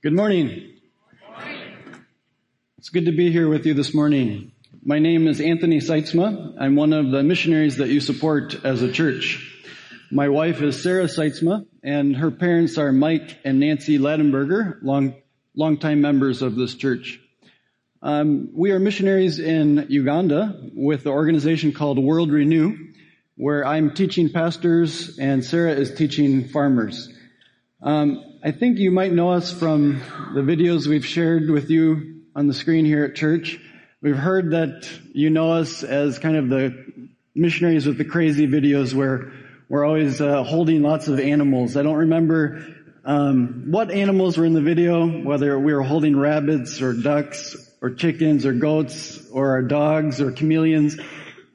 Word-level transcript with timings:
Good 0.00 0.12
morning. 0.12 0.74
It's 2.76 2.88
good 2.88 3.06
to 3.06 3.10
be 3.10 3.32
here 3.32 3.48
with 3.48 3.66
you 3.66 3.74
this 3.74 3.92
morning. 3.92 4.52
My 4.84 5.00
name 5.00 5.26
is 5.26 5.40
Anthony 5.40 5.78
Seitzma. 5.78 6.54
I'm 6.56 6.76
one 6.76 6.92
of 6.92 7.10
the 7.10 7.24
missionaries 7.24 7.78
that 7.78 7.88
you 7.88 7.98
support 7.98 8.64
as 8.64 8.80
a 8.80 8.92
church. 8.92 9.60
My 10.12 10.28
wife 10.28 10.62
is 10.62 10.80
Sarah 10.80 11.06
Seitzma, 11.06 11.66
and 11.82 12.14
her 12.14 12.30
parents 12.30 12.78
are 12.78 12.92
Mike 12.92 13.38
and 13.44 13.58
Nancy 13.58 13.98
Ladenberger, 13.98 14.78
long, 14.82 15.16
longtime 15.56 16.00
members 16.00 16.42
of 16.42 16.54
this 16.54 16.76
church. 16.76 17.18
Um, 18.00 18.50
we 18.54 18.70
are 18.70 18.78
missionaries 18.78 19.40
in 19.40 19.86
Uganda 19.88 20.70
with 20.74 21.02
the 21.02 21.10
organization 21.10 21.72
called 21.72 21.98
World 21.98 22.30
Renew, 22.30 22.76
where 23.34 23.66
I'm 23.66 23.94
teaching 23.94 24.30
pastors 24.30 25.18
and 25.18 25.44
Sarah 25.44 25.72
is 25.72 25.92
teaching 25.92 26.50
farmers. 26.50 27.12
Um, 27.82 28.27
I 28.40 28.52
think 28.52 28.78
you 28.78 28.92
might 28.92 29.12
know 29.12 29.32
us 29.32 29.52
from 29.52 30.00
the 30.32 30.42
videos 30.42 30.86
we've 30.86 31.04
shared 31.04 31.50
with 31.50 31.70
you 31.70 32.22
on 32.36 32.46
the 32.46 32.54
screen 32.54 32.84
here 32.84 33.04
at 33.04 33.16
church. 33.16 33.58
We've 34.00 34.16
heard 34.16 34.52
that 34.52 34.88
you 35.12 35.28
know 35.28 35.54
us 35.54 35.82
as 35.82 36.20
kind 36.20 36.36
of 36.36 36.48
the 36.48 37.08
missionaries 37.34 37.84
with 37.84 37.98
the 37.98 38.04
crazy 38.04 38.46
videos 38.46 38.94
where 38.94 39.32
we're 39.68 39.84
always 39.84 40.20
uh, 40.20 40.44
holding 40.44 40.82
lots 40.82 41.08
of 41.08 41.18
animals. 41.18 41.76
I 41.76 41.82
don't 41.82 41.96
remember 41.96 42.64
um, 43.04 43.64
what 43.72 43.90
animals 43.90 44.38
were 44.38 44.44
in 44.44 44.52
the 44.52 44.62
video, 44.62 45.04
whether 45.24 45.58
we 45.58 45.74
were 45.74 45.82
holding 45.82 46.16
rabbits 46.16 46.80
or 46.80 46.92
ducks 46.92 47.56
or 47.82 47.90
chickens 47.90 48.46
or 48.46 48.52
goats 48.52 49.28
or 49.32 49.50
our 49.50 49.62
dogs 49.62 50.20
or 50.20 50.30
chameleons. 50.30 50.96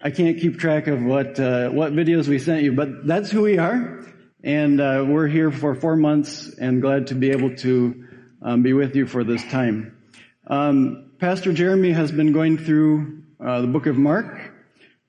I 0.02 0.12
can't 0.12 0.38
keep 0.38 0.60
track 0.60 0.88
of 0.88 1.02
what 1.02 1.40
uh, 1.40 1.70
what 1.70 1.94
videos 1.94 2.28
we 2.28 2.40
sent 2.40 2.64
you, 2.64 2.74
but 2.74 3.08
that's 3.08 3.32
who 3.32 3.44
we 3.44 3.58
are. 3.58 4.03
And 4.44 4.82
uh, 4.82 5.06
we're 5.08 5.28
here 5.28 5.52
for 5.52 5.74
four 5.74 5.96
months 5.96 6.54
and 6.60 6.82
glad 6.82 7.08
to 7.08 7.16
be 7.16 7.32
able 7.32 7.56
to 7.58 8.08
um, 8.42 8.62
be 8.62 8.74
with 8.74 8.94
you 8.94 9.08
for 9.08 9.24
this 9.24 9.42
time. 9.46 9.98
Um, 10.46 11.12
Pastor 11.18 11.54
Jeremy 11.54 11.92
has 11.94 12.12
been 12.12 12.34
going 12.34 12.58
through 12.58 13.24
uh, 13.40 13.62
the 13.62 13.68
book 13.68 13.86
of 13.86 13.98
Mark 13.98 14.52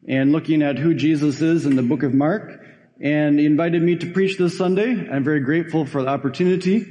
and 0.06 0.30
looking 0.30 0.62
at 0.62 0.78
who 0.78 0.94
Jesus 0.94 1.40
is 1.40 1.66
in 1.66 1.74
the 1.74 1.82
book 1.82 2.04
of 2.04 2.14
Mark. 2.14 2.64
And 3.00 3.36
he 3.40 3.44
invited 3.44 3.82
me 3.82 3.96
to 3.96 4.12
preach 4.12 4.38
this 4.38 4.56
Sunday. 4.56 5.08
I'm 5.10 5.24
very 5.24 5.40
grateful 5.40 5.84
for 5.84 6.02
the 6.02 6.10
opportunity 6.10 6.86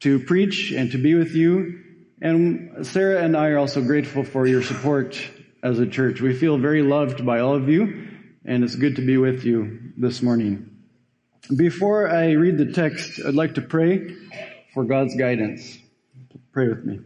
to 0.00 0.18
preach 0.20 0.72
and 0.72 0.92
to 0.92 0.98
be 0.98 1.14
with 1.14 1.32
you. 1.34 1.82
And 2.20 2.86
Sarah 2.86 3.22
and 3.22 3.34
I 3.34 3.48
are 3.48 3.58
also 3.58 3.80
grateful 3.80 4.24
for 4.24 4.46
your 4.46 4.62
support 4.62 5.18
as 5.62 5.78
a 5.78 5.86
church. 5.86 6.20
We 6.20 6.34
feel 6.34 6.58
very 6.58 6.82
loved 6.82 7.24
by 7.24 7.40
all 7.40 7.54
of 7.54 7.70
you, 7.70 8.08
and 8.44 8.62
it's 8.62 8.76
good 8.76 8.96
to 8.96 9.06
be 9.06 9.16
with 9.16 9.44
you 9.44 9.92
this 9.96 10.20
morning. 10.20 10.77
Before 11.54 12.10
I 12.10 12.32
read 12.32 12.58
the 12.58 12.72
text, 12.72 13.20
I'd 13.26 13.34
like 13.34 13.54
to 13.54 13.62
pray 13.62 14.14
for 14.74 14.84
God's 14.84 15.16
guidance. 15.16 15.78
Pray 16.52 16.68
with 16.68 16.84
me. 16.84 17.00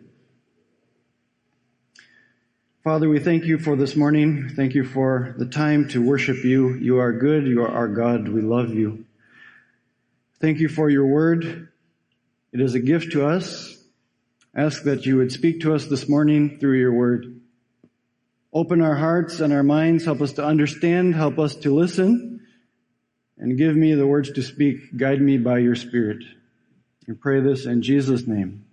Father, 2.83 3.09
we 3.09 3.21
thank 3.21 3.45
you 3.45 3.59
for 3.59 3.77
this 3.77 3.95
morning. 3.95 4.51
Thank 4.57 4.75
you 4.75 4.85
for 4.85 5.37
the 5.39 5.47
time 5.47 5.89
to 5.91 6.05
worship 6.05 6.43
you. 6.43 6.75
You 6.75 6.99
are 6.99 7.13
good. 7.13 7.47
You 7.47 7.63
are 7.63 7.71
our 7.71 7.87
God. 7.87 8.29
We 8.29 8.41
love 8.41 8.75
you. 8.75 9.05
Thank 10.41 10.59
you 10.59 10.69
for 10.69 10.91
your 10.91 11.07
word. 11.07 11.69
It 12.53 12.61
is 12.61 12.75
a 12.75 12.81
gift 12.81 13.13
to 13.13 13.25
us. 13.25 13.77
Ask 14.57 14.83
that 14.83 15.07
you 15.07 15.19
would 15.19 15.31
speak 15.31 15.61
to 15.61 15.75
us 15.75 15.87
this 15.87 16.09
morning 16.09 16.59
through 16.59 16.81
your 16.81 16.93
word. 16.93 17.41
Open 18.53 18.83
our 18.83 18.97
hearts 18.97 19.39
and 19.39 19.53
our 19.53 19.63
minds. 19.63 20.05
Help 20.05 20.21
us 20.21 20.33
to 20.33 20.45
understand. 20.45 21.15
Help 21.15 21.39
us 21.39 21.55
to 21.57 21.73
listen 21.73 22.32
and 23.43 23.59
give 23.59 23.75
me 23.75 23.93
the 23.95 24.07
words 24.07 24.31
to 24.31 24.41
speak. 24.41 24.97
Guide 24.97 25.21
me 25.21 25.37
by 25.37 25.59
your 25.59 25.75
Spirit. 25.75 26.23
And 27.09 27.21
pray 27.21 27.41
this 27.41 27.67
in 27.67 27.83
Jesus' 27.83 28.25
name. 28.25 28.67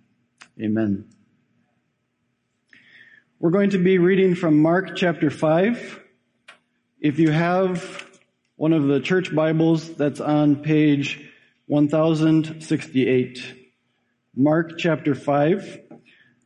Amen. 0.62 1.06
We're 3.40 3.50
going 3.50 3.70
to 3.70 3.78
be 3.78 3.98
reading 3.98 4.36
from 4.36 4.62
Mark 4.62 4.94
chapter 4.94 5.28
5. 5.28 6.00
If 7.00 7.18
you 7.18 7.32
have 7.32 8.06
one 8.54 8.72
of 8.72 8.86
the 8.86 9.00
church 9.00 9.34
Bibles, 9.34 9.92
that's 9.94 10.20
on 10.20 10.62
page 10.62 11.28
1068. 11.66 13.56
Mark 14.36 14.78
chapter 14.78 15.16
5. 15.16 15.80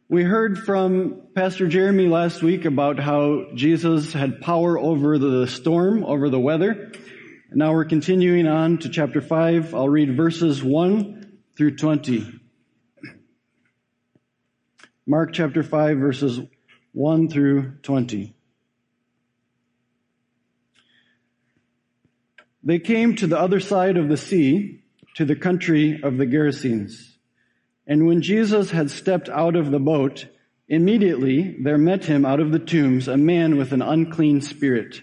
We 0.09 0.23
heard 0.23 0.59
from 0.59 1.21
Pastor 1.35 1.69
Jeremy 1.69 2.09
last 2.09 2.43
week 2.43 2.65
about 2.65 2.99
how 2.99 3.49
Jesus 3.55 4.15
had 4.15 4.41
power 4.41 4.79
over 4.79 5.19
the 5.19 5.47
storm, 5.47 6.05
over 6.05 6.31
the 6.31 6.41
weather. 6.41 6.93
Now 7.57 7.73
we're 7.73 7.85
continuing 7.85 8.49
on 8.49 8.79
to 8.79 8.89
chapter 8.89 9.21
5. 9.21 9.77
I'll 9.77 9.89
read 9.89 10.17
verses 10.17 10.61
1 10.61 11.39
through 11.57 11.77
20. 11.77 12.41
Mark 15.07 15.33
chapter 15.33 15.63
5 15.63 15.99
verses 15.99 16.41
1 16.95 17.29
through 17.29 17.77
20. 17.83 18.35
They 22.65 22.81
came 22.81 23.15
to 23.15 23.29
the 23.29 23.39
other 23.39 23.61
side 23.61 23.99
of 23.99 24.09
the 24.09 24.17
sea, 24.17 24.83
to 25.15 25.25
the 25.25 25.37
country 25.37 26.01
of 26.03 26.17
the 26.17 26.27
Gerasenes. 26.27 27.15
And 27.87 28.09
when 28.09 28.21
Jesus 28.21 28.73
had 28.73 28.91
stepped 28.91 29.29
out 29.29 29.55
of 29.55 29.71
the 29.71 29.79
boat, 29.79 30.27
immediately 30.67 31.57
there 31.63 31.79
met 31.79 32.07
him 32.07 32.25
out 32.25 32.41
of 32.41 32.51
the 32.51 32.59
tombs 32.59 33.07
a 33.07 33.17
man 33.17 33.57
with 33.57 33.73
an 33.73 33.83
unclean 33.83 34.41
spirit 34.41 35.03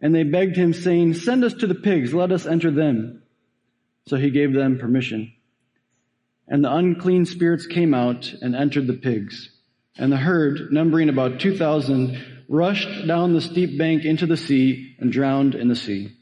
And 0.00 0.14
they 0.14 0.22
begged 0.22 0.56
him, 0.56 0.72
saying, 0.72 1.14
Send 1.14 1.44
us 1.44 1.54
to 1.54 1.66
the 1.66 1.74
pigs, 1.74 2.14
let 2.14 2.32
us 2.32 2.46
enter 2.46 2.70
them. 2.70 3.22
So 4.06 4.16
he 4.16 4.30
gave 4.30 4.52
them 4.52 4.78
permission. 4.78 5.32
And 6.48 6.64
the 6.64 6.74
unclean 6.74 7.26
spirits 7.26 7.66
came 7.66 7.94
out 7.94 8.32
and 8.40 8.56
entered 8.56 8.86
the 8.86 8.94
pigs. 8.94 9.50
And 9.96 10.10
the 10.10 10.16
herd, 10.16 10.72
numbering 10.72 11.08
about 11.08 11.40
2,000, 11.40 12.44
rushed 12.48 13.06
down 13.06 13.34
the 13.34 13.40
steep 13.40 13.78
bank 13.78 14.04
into 14.04 14.26
the 14.26 14.36
sea 14.36 14.96
and 14.98 15.12
drowned 15.12 15.54
in 15.54 15.68
the 15.68 15.76
sea. 15.76 16.16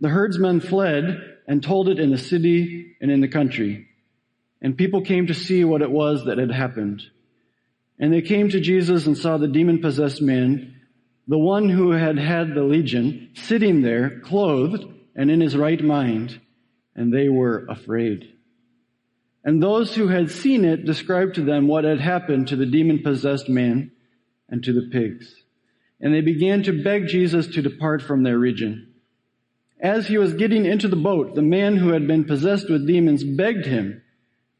The 0.00 0.08
herdsmen 0.08 0.60
fled 0.60 1.36
and 1.46 1.62
told 1.62 1.88
it 1.88 2.00
in 2.00 2.10
the 2.10 2.18
city 2.18 2.96
and 3.00 3.10
in 3.10 3.20
the 3.20 3.28
country. 3.28 3.86
And 4.60 4.76
people 4.76 5.02
came 5.02 5.28
to 5.28 5.34
see 5.34 5.64
what 5.64 5.82
it 5.82 5.90
was 5.90 6.24
that 6.24 6.38
had 6.38 6.50
happened. 6.50 7.02
And 7.98 8.12
they 8.12 8.22
came 8.22 8.48
to 8.48 8.60
Jesus 8.60 9.06
and 9.06 9.16
saw 9.16 9.36
the 9.36 9.48
demon 9.48 9.80
possessed 9.80 10.20
man 10.20 10.75
the 11.28 11.38
one 11.38 11.68
who 11.68 11.90
had 11.90 12.18
had 12.18 12.54
the 12.54 12.62
legion, 12.62 13.30
sitting 13.34 13.82
there, 13.82 14.20
clothed 14.20 14.84
and 15.14 15.30
in 15.30 15.40
his 15.40 15.56
right 15.56 15.82
mind, 15.82 16.40
and 16.94 17.12
they 17.12 17.28
were 17.28 17.66
afraid. 17.68 18.32
And 19.44 19.62
those 19.62 19.94
who 19.94 20.08
had 20.08 20.30
seen 20.30 20.64
it 20.64 20.84
described 20.84 21.36
to 21.36 21.42
them 21.42 21.68
what 21.68 21.84
had 21.84 22.00
happened 22.00 22.48
to 22.48 22.56
the 22.56 22.66
demon 22.66 23.02
possessed 23.02 23.48
man 23.48 23.92
and 24.48 24.62
to 24.64 24.72
the 24.72 24.88
pigs. 24.90 25.34
And 26.00 26.12
they 26.12 26.20
began 26.20 26.62
to 26.64 26.82
beg 26.82 27.06
Jesus 27.06 27.46
to 27.48 27.62
depart 27.62 28.02
from 28.02 28.22
their 28.22 28.38
region. 28.38 28.92
As 29.80 30.06
he 30.06 30.18
was 30.18 30.34
getting 30.34 30.64
into 30.64 30.88
the 30.88 30.96
boat, 30.96 31.34
the 31.34 31.42
man 31.42 31.76
who 31.76 31.88
had 31.88 32.06
been 32.06 32.24
possessed 32.24 32.70
with 32.70 32.86
demons 32.86 33.22
begged 33.22 33.66
him 33.66 34.02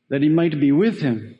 that 0.08 0.22
he 0.22 0.28
might 0.28 0.58
be 0.60 0.72
with 0.72 1.00
him. 1.00 1.38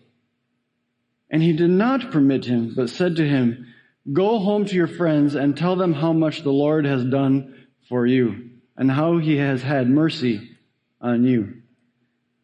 And 1.31 1.43
he 1.43 1.53
did 1.53 1.71
not 1.71 2.11
permit 2.11 2.45
him, 2.45 2.75
but 2.75 2.91
said 2.91 3.17
to 3.17 3.29
him, 3.29 3.67
Go 4.13 4.39
home 4.39 4.65
to 4.67 4.75
your 4.75 4.87
friends 4.87 5.35
and 5.35 5.57
tell 5.57 5.77
them 5.77 5.93
how 5.93 6.13
much 6.13 6.43
the 6.43 6.53
Lord 6.53 6.85
has 6.85 7.05
done 7.05 7.67
for 7.89 8.07
you 8.07 8.51
and 8.77 8.91
how 8.91 9.19
he 9.19 9.37
has 9.39 9.63
had 9.63 9.89
mercy 9.89 10.57
on 11.01 11.25
you. 11.25 11.63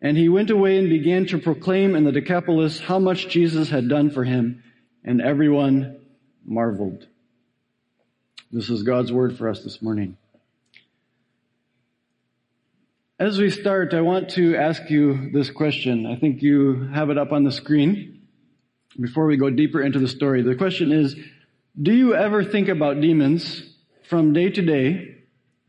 And 0.00 0.16
he 0.16 0.28
went 0.28 0.50
away 0.50 0.78
and 0.78 0.88
began 0.88 1.26
to 1.26 1.38
proclaim 1.38 1.94
in 1.94 2.04
the 2.04 2.10
Decapolis 2.10 2.80
how 2.80 2.98
much 2.98 3.28
Jesus 3.28 3.70
had 3.70 3.88
done 3.88 4.10
for 4.10 4.24
him, 4.24 4.64
and 5.04 5.20
everyone 5.20 6.00
marveled. 6.44 7.06
This 8.50 8.68
is 8.68 8.82
God's 8.82 9.12
word 9.12 9.38
for 9.38 9.48
us 9.48 9.62
this 9.62 9.80
morning. 9.80 10.16
As 13.20 13.38
we 13.38 13.50
start, 13.50 13.94
I 13.94 14.00
want 14.00 14.30
to 14.30 14.56
ask 14.56 14.90
you 14.90 15.30
this 15.30 15.50
question. 15.50 16.06
I 16.06 16.16
think 16.16 16.42
you 16.42 16.88
have 16.92 17.08
it 17.10 17.18
up 17.18 17.30
on 17.30 17.44
the 17.44 17.52
screen 17.52 18.22
before 19.00 19.26
we 19.26 19.36
go 19.36 19.48
deeper 19.48 19.80
into 19.80 20.00
the 20.00 20.08
story. 20.08 20.42
The 20.42 20.56
question 20.56 20.90
is, 20.90 21.14
do 21.80 21.92
you 21.94 22.14
ever 22.14 22.44
think 22.44 22.68
about 22.68 23.00
demons 23.00 23.62
from 24.08 24.32
day 24.32 24.50
to 24.50 24.62
day 24.62 25.16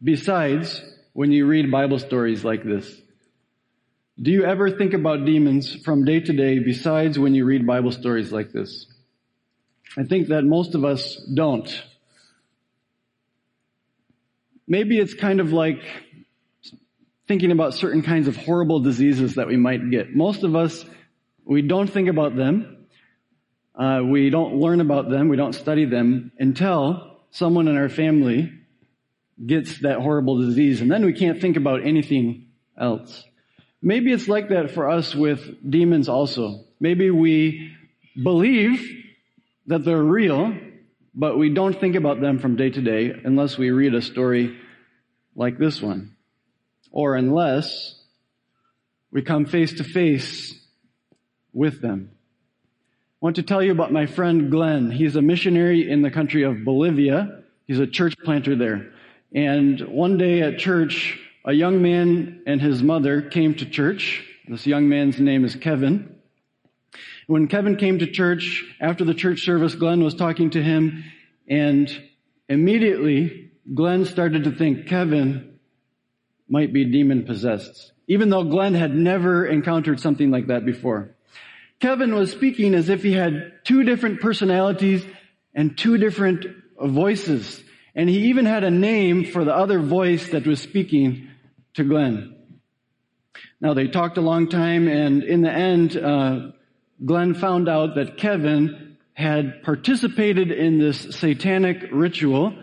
besides 0.04 0.84
when 1.14 1.32
you 1.32 1.46
read 1.46 1.72
Bible 1.72 2.00
stories 2.00 2.44
like 2.44 2.64
this? 2.64 3.02
Do 4.22 4.32
you 4.32 4.46
ever 4.46 4.70
think 4.70 4.94
about 4.94 5.26
demons 5.26 5.76
from 5.84 6.06
day 6.06 6.20
to 6.20 6.34
day 6.34 6.60
besides 6.60 7.18
when 7.18 7.34
you 7.34 7.46
read 7.46 7.66
Bible 7.66 7.92
stories 7.92 8.32
like 8.32 8.52
this? 8.52 8.86
I 9.98 10.04
think 10.04 10.28
that 10.28 10.44
most 10.44 10.76
of 10.76 10.84
us 10.84 11.16
don't. 11.34 11.70
Maybe 14.68 15.00
it's 15.00 15.14
kind 15.14 15.40
of 15.40 15.52
like 15.54 15.82
thinking 17.28 17.52
about 17.52 17.74
certain 17.74 18.02
kinds 18.02 18.28
of 18.28 18.36
horrible 18.36 18.82
diseases 18.82 19.36
that 19.36 19.48
we 19.48 19.56
might 19.56 19.90
get. 19.90 20.14
Most 20.14 20.44
of 20.44 20.56
us, 20.56 20.84
we 21.46 21.62
don't 21.62 21.90
think 21.90 22.10
about 22.10 22.36
them. 22.36 22.83
Uh, 23.76 24.02
we 24.04 24.30
don't 24.30 24.56
learn 24.56 24.82
about 24.82 25.10
them. 25.10 25.30
We 25.30 25.38
don't 25.38 25.54
study 25.54 25.86
them 25.86 26.32
until 26.38 27.18
someone 27.32 27.68
in 27.68 27.78
our 27.78 27.90
family 27.90 28.52
gets 29.44 29.80
that 29.82 30.00
horrible 30.00 30.38
disease. 30.38 30.82
And 30.82 30.92
then 30.92 31.06
we 31.06 31.14
can't 31.14 31.42
think 31.42 31.58
about 31.58 31.86
anything 31.86 32.50
else. 32.78 33.24
Maybe 33.82 34.14
it's 34.14 34.28
like 34.28 34.50
that 34.50 34.72
for 34.72 34.90
us 34.90 35.16
with 35.16 35.70
demons 35.70 36.08
also. 36.08 36.66
Maybe 36.80 37.10
we 37.10 37.76
believe 38.22 38.82
that 39.68 39.84
they're 39.84 40.02
real, 40.02 40.56
but 41.16 41.38
we 41.38 41.50
don't 41.50 41.80
think 41.80 41.96
about 41.96 42.22
them 42.22 42.40
from 42.40 42.56
day 42.56 42.70
to 42.70 42.82
day 42.82 43.12
unless 43.24 43.58
we 43.58 43.72
read 43.72 43.96
a 43.96 44.02
story 44.02 44.58
like 45.36 45.58
this 45.58 45.82
one. 45.82 46.16
Or 46.92 47.16
unless 47.16 48.00
we 49.12 49.24
come 49.24 49.46
face 49.46 49.74
to 49.74 49.84
face 49.84 50.54
with 51.54 51.82
them. 51.82 52.12
I 53.24 53.26
want 53.26 53.38
to 53.38 53.44
tell 53.44 53.64
you 53.64 53.72
about 53.72 53.94
my 53.94 54.06
friend 54.06 54.52
Glenn. 54.52 54.92
He's 54.92 55.16
a 55.16 55.22
missionary 55.22 55.90
in 55.90 56.02
the 56.02 56.12
country 56.12 56.44
of 56.44 56.66
Bolivia. 56.66 57.44
He's 57.66 57.80
a 57.80 57.88
church 57.88 58.16
planter 58.22 58.54
there. 58.54 58.92
And 59.34 59.80
one 59.88 60.18
day 60.18 60.42
at 60.42 60.60
church, 60.60 61.18
a 61.46 61.54
young 61.54 61.82
man 61.82 62.44
and 62.46 62.60
his 62.60 62.84
mother 62.84 63.22
came 63.22 63.56
to 63.56 63.66
church. 63.66 64.28
This 64.50 64.68
young 64.68 64.90
man's 64.90 65.22
name 65.22 65.46
is 65.46 65.56
Kevin. 65.56 66.18
When 67.28 67.48
Kevin 67.48 67.78
came 67.78 68.00
to 68.00 68.08
church, 68.08 68.66
after 68.82 69.06
the 69.06 69.14
church 69.14 69.46
service, 69.46 69.74
Glenn 69.74 70.04
was 70.04 70.16
talking 70.16 70.50
to 70.50 70.62
him, 70.62 71.06
and 71.48 71.90
immediately 72.50 73.52
Glenn 73.74 74.04
started 74.04 74.44
to 74.44 74.52
think 74.52 74.88
Kevin 74.88 75.60
might 76.50 76.74
be 76.74 76.84
demon 76.84 77.24
possessed, 77.24 77.94
even 78.06 78.30
though 78.30 78.44
Glenn 78.44 78.74
had 78.74 78.94
never 78.94 79.46
encountered 79.46 80.02
something 80.02 80.30
like 80.30 80.48
that 80.48 80.66
before. 80.66 81.13
Kevin 81.84 82.16
was 82.16 82.32
speaking 82.32 82.76
as 82.76 82.88
if 82.88 83.04
he 83.04 83.12
had 83.12 83.52
two 83.66 83.84
different 83.84 84.22
personalities 84.22 85.06
and 85.54 85.78
two 85.78 85.98
different 85.98 86.46
voices. 86.82 87.62
And 87.94 88.10
he 88.10 88.30
even 88.30 88.46
had 88.46 88.64
a 88.64 88.72
name 88.72 89.26
for 89.26 89.44
the 89.44 89.54
other 89.54 89.80
voice 89.80 90.30
that 90.30 90.48
was 90.48 90.62
speaking 90.62 91.28
to 91.74 91.84
Glenn. 91.84 92.38
Now 93.60 93.74
they 93.74 93.90
talked 93.90 94.18
a 94.18 94.22
long 94.22 94.48
time 94.48 94.88
and 94.88 95.24
in 95.24 95.42
the 95.42 95.52
end, 95.52 95.98
uh, 95.98 96.52
Glenn 97.04 97.34
found 97.34 97.68
out 97.68 97.96
that 97.96 98.16
Kevin 98.16 98.96
had 99.12 99.62
participated 99.64 100.52
in 100.52 100.80
this 100.80 101.18
satanic 101.20 101.90
ritual 101.92 102.58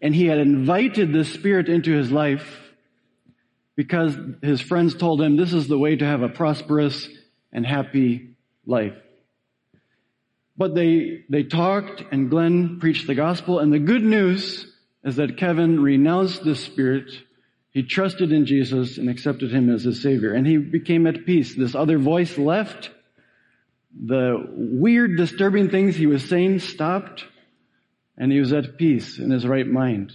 and 0.00 0.14
he 0.14 0.26
had 0.26 0.38
invited 0.38 1.12
the 1.12 1.24
spirit 1.24 1.68
into 1.68 1.90
his 1.90 2.12
life 2.12 2.70
because 3.74 4.16
his 4.42 4.60
friends 4.60 4.94
told 4.94 5.20
him 5.20 5.36
this 5.36 5.52
is 5.52 5.66
the 5.66 5.76
way 5.76 5.96
to 5.96 6.06
have 6.06 6.22
a 6.22 6.28
prosperous 6.28 7.08
and 7.52 7.66
happy 7.66 8.29
life. 8.66 8.94
But 10.56 10.74
they, 10.74 11.24
they 11.28 11.44
talked 11.44 12.02
and 12.12 12.28
Glenn 12.28 12.80
preached 12.80 13.06
the 13.06 13.14
gospel 13.14 13.58
and 13.58 13.72
the 13.72 13.78
good 13.78 14.02
news 14.02 14.66
is 15.02 15.16
that 15.16 15.38
Kevin 15.38 15.80
renounced 15.80 16.44
the 16.44 16.54
spirit 16.54 17.10
he 17.72 17.84
trusted 17.84 18.32
in 18.32 18.46
Jesus 18.46 18.98
and 18.98 19.08
accepted 19.08 19.52
him 19.52 19.70
as 19.70 19.84
his 19.84 20.02
savior. 20.02 20.34
And 20.34 20.46
he 20.46 20.58
became 20.58 21.06
at 21.06 21.24
peace. 21.24 21.54
This 21.54 21.74
other 21.74 21.98
voice 21.98 22.36
left. 22.36 22.90
The 24.06 24.44
weird, 24.50 25.16
disturbing 25.16 25.70
things 25.70 25.94
he 25.94 26.06
was 26.06 26.28
saying 26.28 26.60
stopped. 26.60 27.24
And 28.16 28.32
he 28.32 28.40
was 28.40 28.52
at 28.52 28.76
peace 28.76 29.18
in 29.18 29.30
his 29.30 29.46
right 29.46 29.66
mind. 29.66 30.12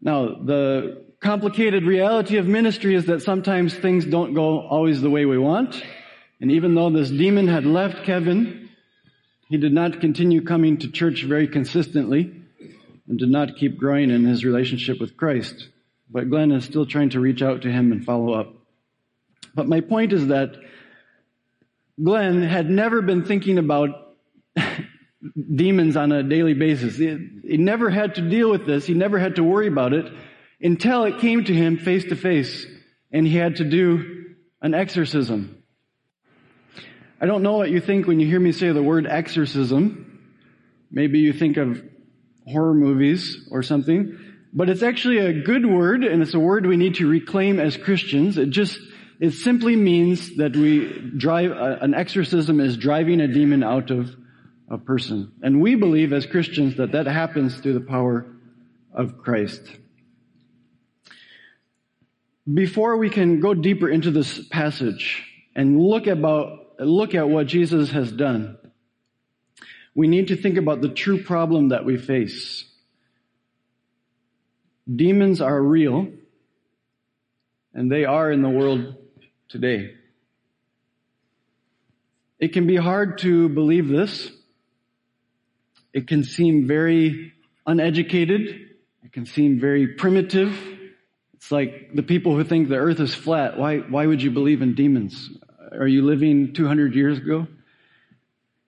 Now, 0.00 0.36
the 0.42 1.04
complicated 1.20 1.84
reality 1.84 2.38
of 2.38 2.46
ministry 2.46 2.94
is 2.94 3.06
that 3.06 3.20
sometimes 3.20 3.74
things 3.74 4.06
don't 4.06 4.32
go 4.32 4.60
always 4.60 5.02
the 5.02 5.10
way 5.10 5.26
we 5.26 5.36
want. 5.36 5.82
And 6.40 6.52
even 6.52 6.74
though 6.74 6.90
this 6.90 7.10
demon 7.10 7.48
had 7.48 7.66
left 7.66 8.04
Kevin, 8.04 8.70
he 9.48 9.58
did 9.58 9.72
not 9.72 10.00
continue 10.00 10.42
coming 10.42 10.78
to 10.78 10.90
church 10.90 11.24
very 11.24 11.48
consistently 11.48 12.32
and 13.08 13.18
did 13.18 13.28
not 13.28 13.56
keep 13.56 13.76
growing 13.76 14.10
in 14.10 14.24
his 14.24 14.44
relationship 14.44 15.00
with 15.00 15.16
Christ. 15.16 15.68
But 16.08 16.30
Glenn 16.30 16.52
is 16.52 16.64
still 16.64 16.86
trying 16.86 17.10
to 17.10 17.20
reach 17.20 17.42
out 17.42 17.62
to 17.62 17.70
him 17.70 17.92
and 17.92 18.04
follow 18.04 18.32
up. 18.32 18.54
But 19.54 19.68
my 19.68 19.80
point 19.80 20.12
is 20.12 20.28
that 20.28 20.54
Glenn 22.02 22.42
had 22.42 22.70
never 22.70 23.02
been 23.02 23.24
thinking 23.24 23.58
about 23.58 24.14
demons 25.54 25.96
on 25.96 26.12
a 26.12 26.22
daily 26.22 26.54
basis. 26.54 26.96
He, 26.96 27.56
never 27.56 27.90
had 27.90 28.14
to 28.14 28.28
deal 28.28 28.50
with 28.50 28.66
this. 28.66 28.86
He 28.86 28.94
never 28.94 29.18
had 29.18 29.36
to 29.36 29.44
worry 29.44 29.66
about 29.66 29.92
it 29.92 30.10
until 30.60 31.04
it 31.04 31.18
came 31.18 31.44
to 31.44 31.54
him 31.54 31.76
face 31.76 32.04
to 32.04 32.16
face 32.16 32.66
and 33.12 33.26
he 33.26 33.36
had 33.36 33.56
to 33.56 33.64
do 33.64 34.34
an 34.62 34.74
exorcism. 34.74 35.59
I 37.20 37.26
don't 37.26 37.42
know 37.42 37.58
what 37.58 37.70
you 37.70 37.80
think 37.80 38.06
when 38.06 38.18
you 38.18 38.26
hear 38.26 38.40
me 38.40 38.52
say 38.52 38.72
the 38.72 38.82
word 38.82 39.06
exorcism. 39.06 40.06
Maybe 40.90 41.18
you 41.18 41.32
think 41.32 41.58
of 41.58 41.82
horror 42.46 42.74
movies 42.74 43.46
or 43.50 43.62
something. 43.62 44.18
But 44.52 44.68
it's 44.68 44.82
actually 44.82 45.18
a 45.18 45.42
good 45.42 45.64
word, 45.64 46.02
and 46.02 46.22
it's 46.22 46.34
a 46.34 46.40
word 46.40 46.66
we 46.66 46.76
need 46.76 46.96
to 46.96 47.08
reclaim 47.08 47.60
as 47.60 47.76
Christians. 47.76 48.36
It 48.38 48.50
just, 48.50 48.78
it 49.20 49.32
simply 49.32 49.76
means 49.76 50.36
that 50.36 50.56
we 50.56 51.12
drive, 51.16 51.52
uh, 51.52 51.76
an 51.80 51.94
exorcism 51.94 52.58
is 52.58 52.76
driving 52.76 53.20
a 53.20 53.28
demon 53.28 53.62
out 53.62 53.90
of 53.90 54.10
a 54.68 54.78
person. 54.78 55.32
And 55.42 55.60
we 55.60 55.74
believe 55.74 56.12
as 56.12 56.26
Christians 56.26 56.76
that 56.78 56.92
that 56.92 57.06
happens 57.06 57.58
through 57.58 57.74
the 57.74 57.80
power 57.80 58.26
of 58.92 59.18
Christ. 59.18 59.62
Before 62.52 62.96
we 62.96 63.10
can 63.10 63.40
go 63.40 63.54
deeper 63.54 63.88
into 63.88 64.10
this 64.10 64.48
passage 64.48 65.22
and 65.54 65.78
look 65.78 66.06
about, 66.06 66.59
look 66.84 67.14
at 67.14 67.28
what 67.28 67.46
Jesus 67.46 67.90
has 67.90 68.10
done, 68.10 68.56
we 69.94 70.08
need 70.08 70.28
to 70.28 70.36
think 70.36 70.56
about 70.56 70.80
the 70.80 70.88
true 70.88 71.22
problem 71.22 71.68
that 71.68 71.84
we 71.84 71.96
face. 71.96 72.64
Demons 74.92 75.40
are 75.40 75.60
real, 75.60 76.08
and 77.74 77.90
they 77.90 78.04
are 78.04 78.30
in 78.30 78.42
the 78.42 78.48
world 78.48 78.96
today. 79.48 79.94
It 82.38 82.52
can 82.54 82.66
be 82.66 82.76
hard 82.76 83.18
to 83.18 83.48
believe 83.48 83.88
this. 83.88 84.30
It 85.92 86.08
can 86.08 86.24
seem 86.24 86.66
very 86.66 87.32
uneducated. 87.66 88.68
It 89.04 89.12
can 89.12 89.26
seem 89.26 89.60
very 89.60 89.88
primitive. 89.88 90.58
It's 91.34 91.50
like 91.50 91.90
the 91.94 92.02
people 92.02 92.36
who 92.36 92.44
think 92.44 92.68
the 92.68 92.76
earth 92.76 93.00
is 93.00 93.14
flat. 93.14 93.58
Why, 93.58 93.78
why 93.78 94.06
would 94.06 94.22
you 94.22 94.30
believe 94.30 94.62
in 94.62 94.74
demons? 94.74 95.30
Are 95.72 95.86
you 95.86 96.02
living 96.02 96.52
200 96.52 96.94
years 96.94 97.18
ago? 97.18 97.46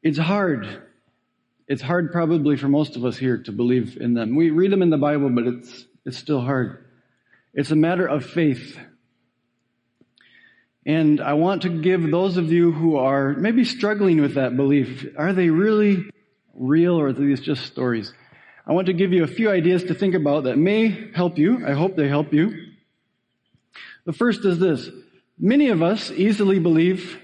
It's 0.02 0.18
hard. 0.18 0.82
It's 1.66 1.82
hard 1.82 2.12
probably 2.12 2.56
for 2.56 2.68
most 2.68 2.96
of 2.96 3.04
us 3.04 3.16
here 3.16 3.38
to 3.38 3.52
believe 3.52 3.96
in 4.00 4.14
them. 4.14 4.36
We 4.36 4.50
read 4.50 4.70
them 4.70 4.82
in 4.82 4.90
the 4.90 4.98
Bible, 4.98 5.30
but 5.30 5.46
it's 5.46 5.86
it's 6.04 6.18
still 6.18 6.40
hard. 6.40 6.84
It's 7.54 7.70
a 7.70 7.76
matter 7.76 8.06
of 8.06 8.24
faith. 8.24 8.78
And 10.84 11.20
I 11.20 11.34
want 11.34 11.62
to 11.62 11.68
give 11.68 12.10
those 12.10 12.36
of 12.36 12.50
you 12.50 12.72
who 12.72 12.96
are 12.96 13.34
maybe 13.34 13.64
struggling 13.64 14.20
with 14.20 14.34
that 14.34 14.56
belief, 14.56 15.06
are 15.16 15.32
they 15.32 15.48
really 15.48 16.10
real 16.54 16.98
or 16.98 17.08
are 17.08 17.12
these 17.12 17.40
just 17.40 17.66
stories? 17.66 18.12
I 18.66 18.72
want 18.72 18.86
to 18.86 18.92
give 18.92 19.12
you 19.12 19.22
a 19.22 19.28
few 19.28 19.50
ideas 19.50 19.84
to 19.84 19.94
think 19.94 20.14
about 20.14 20.44
that 20.44 20.58
may 20.58 21.10
help 21.14 21.38
you. 21.38 21.64
I 21.66 21.72
hope 21.72 21.94
they 21.94 22.08
help 22.08 22.32
you. 22.32 22.72
The 24.06 24.12
first 24.12 24.44
is 24.44 24.58
this. 24.58 24.88
Many 25.44 25.70
of 25.70 25.82
us 25.82 26.12
easily 26.12 26.60
believe 26.60 27.20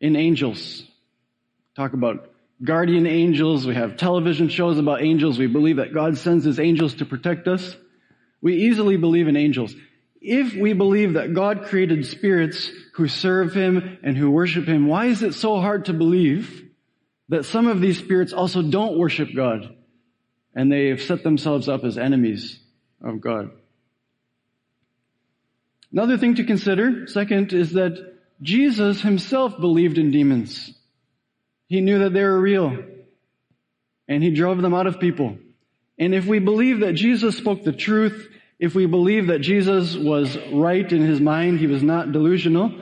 in 0.00 0.16
angels. 0.16 0.82
Talk 1.76 1.92
about 1.92 2.28
guardian 2.64 3.06
angels. 3.06 3.64
We 3.64 3.76
have 3.76 3.96
television 3.96 4.48
shows 4.48 4.76
about 4.76 5.02
angels. 5.02 5.38
We 5.38 5.46
believe 5.46 5.76
that 5.76 5.94
God 5.94 6.18
sends 6.18 6.44
his 6.44 6.58
angels 6.58 6.94
to 6.94 7.06
protect 7.06 7.46
us. 7.46 7.76
We 8.42 8.56
easily 8.64 8.96
believe 8.96 9.28
in 9.28 9.36
angels. 9.36 9.72
if 10.20 10.54
we 10.54 10.72
believe 10.72 11.14
that 11.14 11.32
God 11.32 11.62
created 11.64 12.06
spirits 12.06 12.70
who 12.94 13.06
serve 13.06 13.54
Him 13.54 13.98
and 14.02 14.16
who 14.16 14.30
worship 14.30 14.66
Him, 14.66 14.88
why 14.88 15.06
is 15.06 15.22
it 15.22 15.34
so 15.34 15.60
hard 15.60 15.84
to 15.84 15.92
believe 15.92 16.68
that 17.28 17.44
some 17.44 17.68
of 17.68 17.80
these 17.80 17.98
spirits 17.98 18.32
also 18.32 18.62
don't 18.62 18.98
worship 18.98 19.28
God 19.34 19.76
and 20.54 20.70
they 20.70 20.88
have 20.88 21.02
set 21.02 21.22
themselves 21.22 21.68
up 21.68 21.84
as 21.84 21.96
enemies 21.96 22.58
of 23.00 23.20
God? 23.20 23.50
Another 25.92 26.16
thing 26.16 26.36
to 26.36 26.44
consider, 26.44 27.06
second, 27.06 27.52
is 27.52 27.72
that 27.72 28.16
Jesus 28.42 29.00
himself 29.00 29.58
believed 29.60 29.98
in 29.98 30.10
demons. 30.10 30.72
He 31.66 31.80
knew 31.80 32.00
that 32.00 32.12
they 32.12 32.22
were 32.22 32.40
real 32.40 32.76
and 34.08 34.22
he 34.22 34.30
drove 34.30 34.60
them 34.60 34.74
out 34.74 34.86
of 34.86 34.98
people. 34.98 35.38
And 35.98 36.14
if 36.14 36.26
we 36.26 36.38
believe 36.38 36.80
that 36.80 36.94
Jesus 36.94 37.36
spoke 37.36 37.62
the 37.62 37.72
truth, 37.72 38.28
if 38.58 38.74
we 38.74 38.86
believe 38.86 39.28
that 39.28 39.40
Jesus 39.40 39.96
was 39.96 40.36
right 40.52 40.90
in 40.90 41.02
his 41.02 41.20
mind, 41.20 41.60
he 41.60 41.66
was 41.66 41.82
not 41.82 42.12
delusional, 42.12 42.72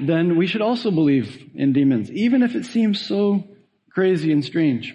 then 0.00 0.36
we 0.36 0.46
should 0.46 0.62
also 0.62 0.90
believe 0.90 1.50
in 1.54 1.72
demons, 1.72 2.10
even 2.10 2.42
if 2.42 2.54
it 2.54 2.64
seems 2.64 3.00
so 3.00 3.44
crazy 3.90 4.32
and 4.32 4.44
strange. 4.44 4.94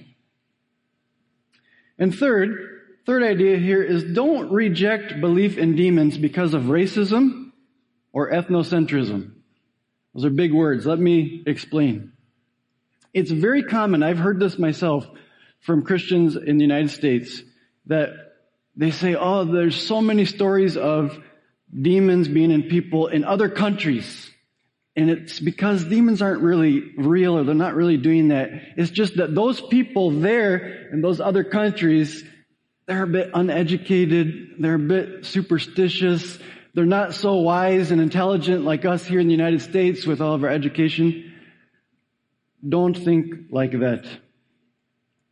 And 2.00 2.14
third, 2.14 2.73
third 3.06 3.24
idea 3.24 3.58
here 3.58 3.84
is 3.84 4.04
don't 4.04 4.52
reject 4.52 5.20
belief 5.20 5.58
in 5.58 5.76
demons 5.76 6.18
because 6.18 6.54
of 6.54 6.64
racism 6.64 7.52
or 8.12 8.32
ethnocentrism. 8.32 9.32
Those 10.14 10.26
are 10.26 10.30
big 10.30 10.54
words. 10.54 10.86
Let 10.86 11.00
me 11.00 11.44
explain. 11.46 12.14
It's 13.14 13.32
very 13.32 13.64
common, 13.64 14.04
I've 14.04 14.18
heard 14.18 14.40
this 14.40 14.58
myself, 14.58 15.08
from 15.62 15.84
Christians 15.84 16.36
in 16.36 16.58
the 16.58 16.64
United 16.64 16.92
States 16.92 17.42
that 17.86 18.10
they 18.76 18.92
say, 18.92 19.16
oh, 19.16 19.46
there's 19.46 19.88
so 19.88 20.02
many 20.02 20.26
stories 20.26 20.78
of 20.78 21.18
demons 21.80 22.28
being 22.28 22.52
in 22.52 22.64
people 22.64 23.08
in 23.08 23.24
other 23.24 23.50
countries. 23.50 24.30
And 24.96 25.10
it's 25.10 25.40
because 25.40 25.84
demons 25.86 26.22
aren't 26.22 26.42
really 26.42 26.94
real 26.98 27.38
or 27.38 27.44
they're 27.44 27.56
not 27.56 27.76
really 27.76 27.98
doing 27.98 28.28
that. 28.28 28.50
It's 28.78 28.92
just 28.92 29.18
that 29.18 29.34
those 29.34 29.60
people 29.60 30.12
there 30.12 30.90
in 30.92 31.02
those 31.02 31.20
other 31.20 31.44
countries, 31.44 32.24
they're 32.86 33.04
a 33.04 33.08
bit 33.08 33.32
uneducated. 33.34 34.56
They're 34.60 34.76
a 34.76 34.80
bit 34.80 35.26
superstitious. 35.26 36.38
They're 36.74 36.86
not 36.86 37.14
so 37.14 37.36
wise 37.36 37.92
and 37.92 38.02
intelligent 38.02 38.66
like 38.66 38.84
us 38.86 39.06
here 39.06 39.20
in 39.20 39.28
the 39.28 39.34
United 39.34 39.62
States 39.62 40.06
with 40.06 40.22
all 40.22 40.34
of 40.34 40.44
our 40.44 40.50
education. 40.50 41.34
Don't 42.68 42.98
think 42.98 43.36
like 43.52 43.72
that. 43.72 44.06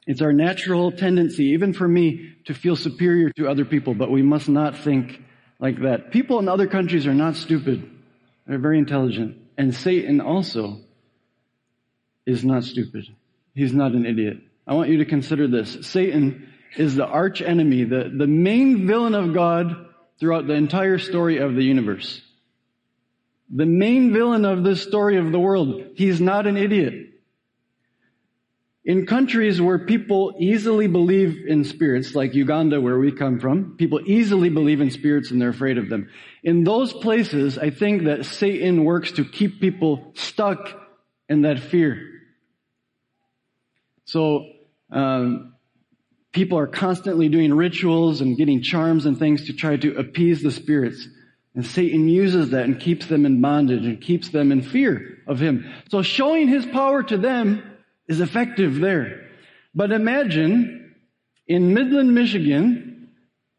It's 0.08 0.22
our 0.22 0.34
natural 0.34 0.92
tendency, 0.92 1.46
even 1.52 1.74
for 1.74 1.88
me, 1.88 2.34
to 2.46 2.54
feel 2.54 2.76
superior 2.76 3.30
to 3.32 3.48
other 3.48 3.66
people, 3.66 3.94
but 3.94 4.12
we 4.12 4.22
must 4.22 4.50
not 4.50 4.78
think 4.78 5.22
like 5.60 5.82
that. 5.82 6.12
People 6.12 6.40
in 6.40 6.48
other 6.48 6.68
countries 6.68 7.06
are 7.06 7.14
not 7.14 7.36
stupid. 7.36 7.90
They're 8.48 8.58
very 8.58 8.80
intelligent. 8.80 9.38
And 9.58 9.76
Satan 9.76 10.20
also 10.22 10.80
is 12.26 12.44
not 12.44 12.64
stupid. 12.64 13.06
He's 13.54 13.74
not 13.74 13.92
an 13.92 14.06
idiot. 14.06 14.38
I 14.66 14.74
want 14.74 14.90
you 14.90 14.98
to 14.98 15.06
consider 15.06 15.48
this. 15.48 15.78
Satan 15.82 16.51
is 16.78 16.96
the 16.96 17.06
arch 17.06 17.42
enemy, 17.42 17.84
the, 17.84 18.12
the 18.16 18.28
main 18.28 18.88
villain 18.88 19.16
of 19.16 19.34
God 19.34 19.88
throughout 20.20 20.48
the 20.48 20.54
entire 20.54 20.98
story 20.98 21.38
of 21.38 21.56
the 21.56 21.64
universe. 21.64 22.22
The 23.54 23.66
main 23.66 24.14
villain 24.14 24.46
of 24.46 24.64
this 24.64 24.82
story 24.82 25.18
of 25.18 25.32
the 25.32 25.40
world. 25.40 25.84
He's 25.96 26.22
not 26.22 26.48
an 26.48 26.56
idiot. 26.56 27.10
In 28.84 29.06
countries 29.06 29.62
where 29.62 29.86
people 29.86 30.34
easily 30.40 30.88
believe 30.88 31.46
in 31.46 31.66
spirits, 31.66 32.16
like 32.16 32.34
Uganda 32.34 32.82
where 32.82 32.98
we 32.98 33.12
come 33.12 33.40
from, 33.40 33.76
people 33.78 34.00
easily 34.06 34.50
believe 34.50 34.82
in 34.82 34.90
spirits 34.90 35.30
and 35.30 35.40
they're 35.40 35.50
afraid 35.50 35.78
of 35.78 35.90
them. 35.90 36.10
In 36.44 36.64
those 36.64 36.92
places, 36.92 37.60
I 37.60 37.70
think 37.70 38.06
that 38.06 38.26
Satan 38.26 38.84
works 38.84 39.12
to 39.14 39.26
keep 39.26 39.60
people 39.60 40.14
stuck 40.16 40.72
in 41.30 41.44
that 41.44 41.60
fear. 41.60 42.08
So, 44.06 44.48
um, 44.92 45.51
people 46.32 46.58
are 46.58 46.68
constantly 46.68 47.30
doing 47.30 47.54
rituals 47.54 48.22
and 48.22 48.38
getting 48.38 48.62
charms 48.62 49.06
and 49.06 49.18
things 49.18 49.46
to 49.48 49.54
try 49.54 49.76
to 49.78 49.98
appease 49.98 50.42
the 50.42 50.52
spirits. 50.52 51.08
And 51.54 51.66
Satan 51.66 52.08
uses 52.08 52.52
that 52.52 52.66
and 52.66 52.80
keeps 52.80 53.08
them 53.08 53.26
in 53.26 53.42
bondage 53.42 53.86
and 53.86 54.00
keeps 54.02 54.30
them 54.30 54.52
in 54.52 54.62
fear 54.62 55.18
of 55.28 55.40
him. 55.40 55.70
So 55.90 56.02
showing 56.02 56.48
his 56.48 56.66
power 56.66 57.04
to 57.04 57.18
them 57.18 57.64
is 58.08 58.22
effective 58.22 58.80
there. 58.80 59.28
But 59.76 59.92
imagine 59.92 60.96
in 61.48 61.74
Midland, 61.74 62.14
Michigan, 62.14 63.10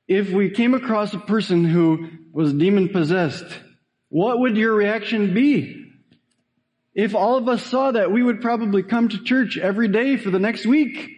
if 0.09 0.31
we 0.31 0.51
came 0.51 0.75
across 0.75 1.13
a 1.13 1.19
person 1.19 1.65
who 1.65 2.09
was 2.33 2.53
demon 2.55 2.89
possessed, 2.89 3.47
what 4.09 4.39
would 4.41 4.57
your 4.57 4.75
reaction 4.75 5.35
be? 5.35 5.79
If 6.95 7.15
all 7.15 7.37
of 7.37 7.49
us 7.49 7.65
saw 7.65 7.93
that, 7.93 8.13
we 8.13 8.23
would 8.23 8.41
probably 8.41 8.83
come 8.83 9.09
to 9.09 9.25
church 9.25 9.57
every 9.59 9.89
day 9.89 10.17
for 10.17 10.31
the 10.31 10.39
next 10.39 10.67
week. 10.67 11.11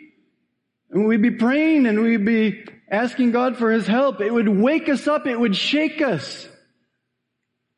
And 0.95 1.09
we'd 1.09 1.21
be 1.21 1.33
praying 1.33 1.87
and 1.87 2.01
we'd 2.01 2.25
be 2.25 2.65
asking 2.89 3.33
God 3.33 3.57
for 3.57 3.73
His 3.73 3.85
help. 3.85 4.21
It 4.21 4.33
would 4.33 4.49
wake 4.49 4.89
us 4.89 5.09
up. 5.09 5.27
It 5.27 5.39
would 5.39 5.57
shake 5.57 6.01
us 6.01 6.49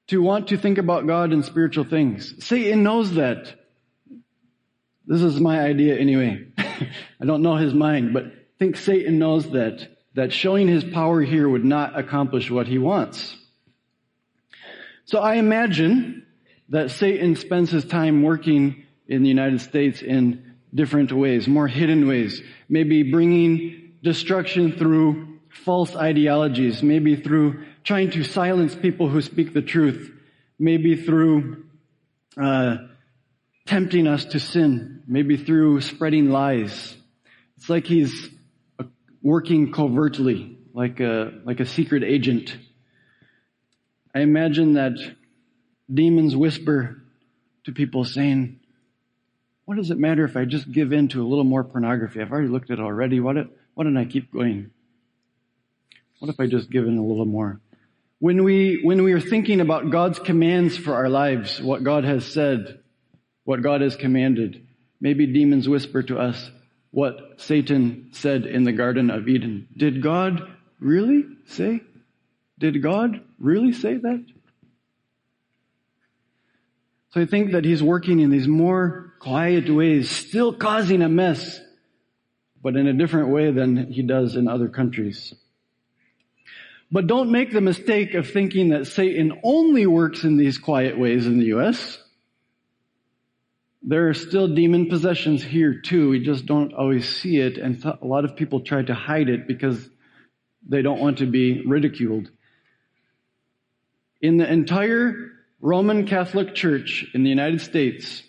to 0.09 0.21
want 0.21 0.49
to 0.49 0.59
think 0.59 0.77
about 0.77 1.07
God 1.07 1.33
and 1.33 1.43
spiritual 1.43 1.85
things. 1.85 2.45
Satan 2.45 2.83
knows 2.83 3.15
that. 3.15 3.55
This 5.07 5.23
is 5.23 5.41
my 5.41 5.61
idea 5.61 5.97
anyway. 5.97 6.47
I 6.59 7.25
don't 7.25 7.41
know 7.41 7.57
his 7.57 7.73
mind, 7.73 8.13
but 8.13 8.25
I 8.25 8.31
think 8.59 8.77
Satan 8.77 9.19
knows 9.19 9.49
that, 9.51 9.89
that 10.15 10.33
showing 10.33 10.69
his 10.69 10.85
power 10.85 11.23
here 11.23 11.49
would 11.49 11.65
not 11.65 11.99
accomplish 11.99 12.51
what 12.51 12.67
he 12.67 12.77
wants. 12.77 13.35
So 15.07 15.21
I 15.21 15.37
imagine 15.37 16.27
that 16.69 16.91
Satan 16.91 17.35
spends 17.37 17.71
his 17.71 17.87
time 17.87 18.23
working 18.23 18.85
in 19.09 19.23
the 19.23 19.29
United 19.29 19.63
States 19.63 20.03
in 20.03 20.46
different 20.77 21.11
ways, 21.11 21.49
more 21.49 21.67
hidden 21.67 22.07
ways. 22.07 22.41
Maybe 22.69 23.03
bringing 23.11 23.95
destruction 24.03 24.73
through 24.79 25.41
false 25.65 25.97
ideologies, 25.97 26.83
maybe 26.83 27.17
through 27.17 27.65
trying 27.83 28.11
to 28.11 28.23
silence 28.23 28.75
people 28.75 29.09
who 29.09 29.23
speak 29.23 29.55
the 29.55 29.63
truth, 29.63 30.13
maybe 30.59 30.95
through 30.97 31.65
uh, 32.41 32.77
tempting 33.67 34.07
us 34.07 34.25
to 34.27 34.39
sin, 34.39 35.03
maybe 35.09 35.37
through 35.37 35.81
spreading 35.81 36.31
lies. 36.31 36.95
It's 37.57 37.69
like 37.69 37.87
he's 37.87 38.29
uh, 38.79 38.85
working 39.23 39.73
covertly, 39.73 40.59
like 40.75 41.01
a, 41.01 41.33
like 41.45 41.61
a 41.61 41.67
secret 41.67 42.05
agent. 42.05 42.57
I 44.15 44.21
imagine 44.21 44.75
that 44.75 44.97
demons 45.93 46.37
whisper 46.37 47.03
to 47.65 47.73
people 47.73 48.05
saying, 48.05 48.61
what 49.67 49.77
does 49.77 49.91
it 49.91 49.99
matter 49.99 50.25
if 50.25 50.37
I 50.37 50.45
just 50.45 50.71
give 50.71 50.93
in 50.93 51.09
to 51.09 51.23
a 51.23 51.27
little 51.27 51.45
more 51.45 51.65
pornography? 51.65 52.21
I've 52.21 52.33
already 52.33 52.49
looked 52.49 52.71
at 52.71 52.79
it 52.79 52.83
already. 52.83 53.21
Why, 53.21 53.35
do, 53.35 53.49
why 53.75 53.85
don't 53.85 53.97
I 53.97 54.05
keep 54.05 54.33
going? 54.33 54.71
What 56.21 56.31
if 56.31 56.41
I 56.41 56.47
just 56.47 56.71
give 56.71 56.87
in 56.87 56.97
a 56.97 57.05
little 57.05 57.27
more? 57.27 57.61
When 58.21 58.45
we, 58.45 58.81
when 58.83 59.03
we 59.03 59.13
are 59.13 59.21
thinking 59.21 59.61
about 59.61 59.91
God's 59.91 60.19
commands 60.19 60.77
for 60.77 60.95
our 60.95 61.09
lives, 61.09 61.61
what 61.61 61.83
God 61.83 62.05
has 62.05 62.25
said, 62.25 62.81
what 63.45 63.61
God 63.61 63.81
has 63.81 63.97
commanded. 63.97 64.67
Maybe 65.01 65.27
demons 65.27 65.69
whisper 65.69 66.03
to 66.05 66.19
us 66.19 66.51
what 66.91 67.35
Satan 67.39 68.11
said 68.13 68.47
in 68.47 68.65
the 68.65 68.73
Garden 68.73 69.11
of 69.11 69.29
Eden. 69.29 69.69
Did 69.77 70.03
God 70.03 70.49
really 70.81 71.25
say? 71.47 71.83
Did 72.59 72.83
God 72.83 73.21
really 73.39 73.73
say 73.73 73.97
that? 73.97 74.25
So 77.17 77.23
I 77.23 77.25
think 77.25 77.53
that 77.53 77.65
he's 77.65 77.83
working 77.83 78.21
in 78.21 78.29
these 78.29 78.47
more 78.47 79.15
quiet 79.21 79.75
ways, 79.75 80.11
still 80.11 80.53
causing 80.53 81.01
a 81.01 81.09
mess, 81.09 81.59
but 82.63 82.77
in 82.77 82.87
a 82.87 82.93
different 82.93 83.31
way 83.31 83.51
than 83.53 83.91
he 83.91 84.03
does 84.03 84.37
in 84.37 84.49
other 84.49 84.69
countries. 84.69 85.33
But 86.93 87.07
don't 87.07 87.33
make 87.33 87.53
the 87.53 87.63
mistake 87.63 88.13
of 88.13 88.29
thinking 88.29 88.69
that 88.69 88.87
Satan 88.87 89.41
only 89.43 89.87
works 89.87 90.25
in 90.25 90.37
these 90.37 90.59
quiet 90.59 90.99
ways 90.99 91.27
in 91.27 91.39
the 91.39 91.47
U.S. 91.47 91.97
There 93.83 94.11
are 94.11 94.15
still 94.15 94.55
demon 94.55 94.91
possessions 94.91 95.43
here 95.43 95.81
too. 95.81 96.11
We 96.11 96.21
just 96.23 96.45
don't 96.45 96.75
always 96.75 97.09
see 97.09 97.39
it. 97.39 97.57
And 97.57 97.83
a 97.83 98.05
lot 98.05 98.27
of 98.27 98.37
people 98.37 98.61
try 98.61 98.83
to 98.83 98.95
hide 98.95 99.31
it 99.31 99.49
because 99.49 99.89
they 100.69 100.83
don't 100.83 101.01
want 101.01 101.17
to 101.19 101.27
be 101.27 101.65
ridiculed. 101.67 102.29
In 104.21 104.37
the 104.37 104.53
entire 104.53 105.33
Roman 105.61 106.07
Catholic 106.07 106.55
Church 106.55 107.07
in 107.15 107.23
the 107.23 107.31
United 107.31 107.61
States, 107.61 108.23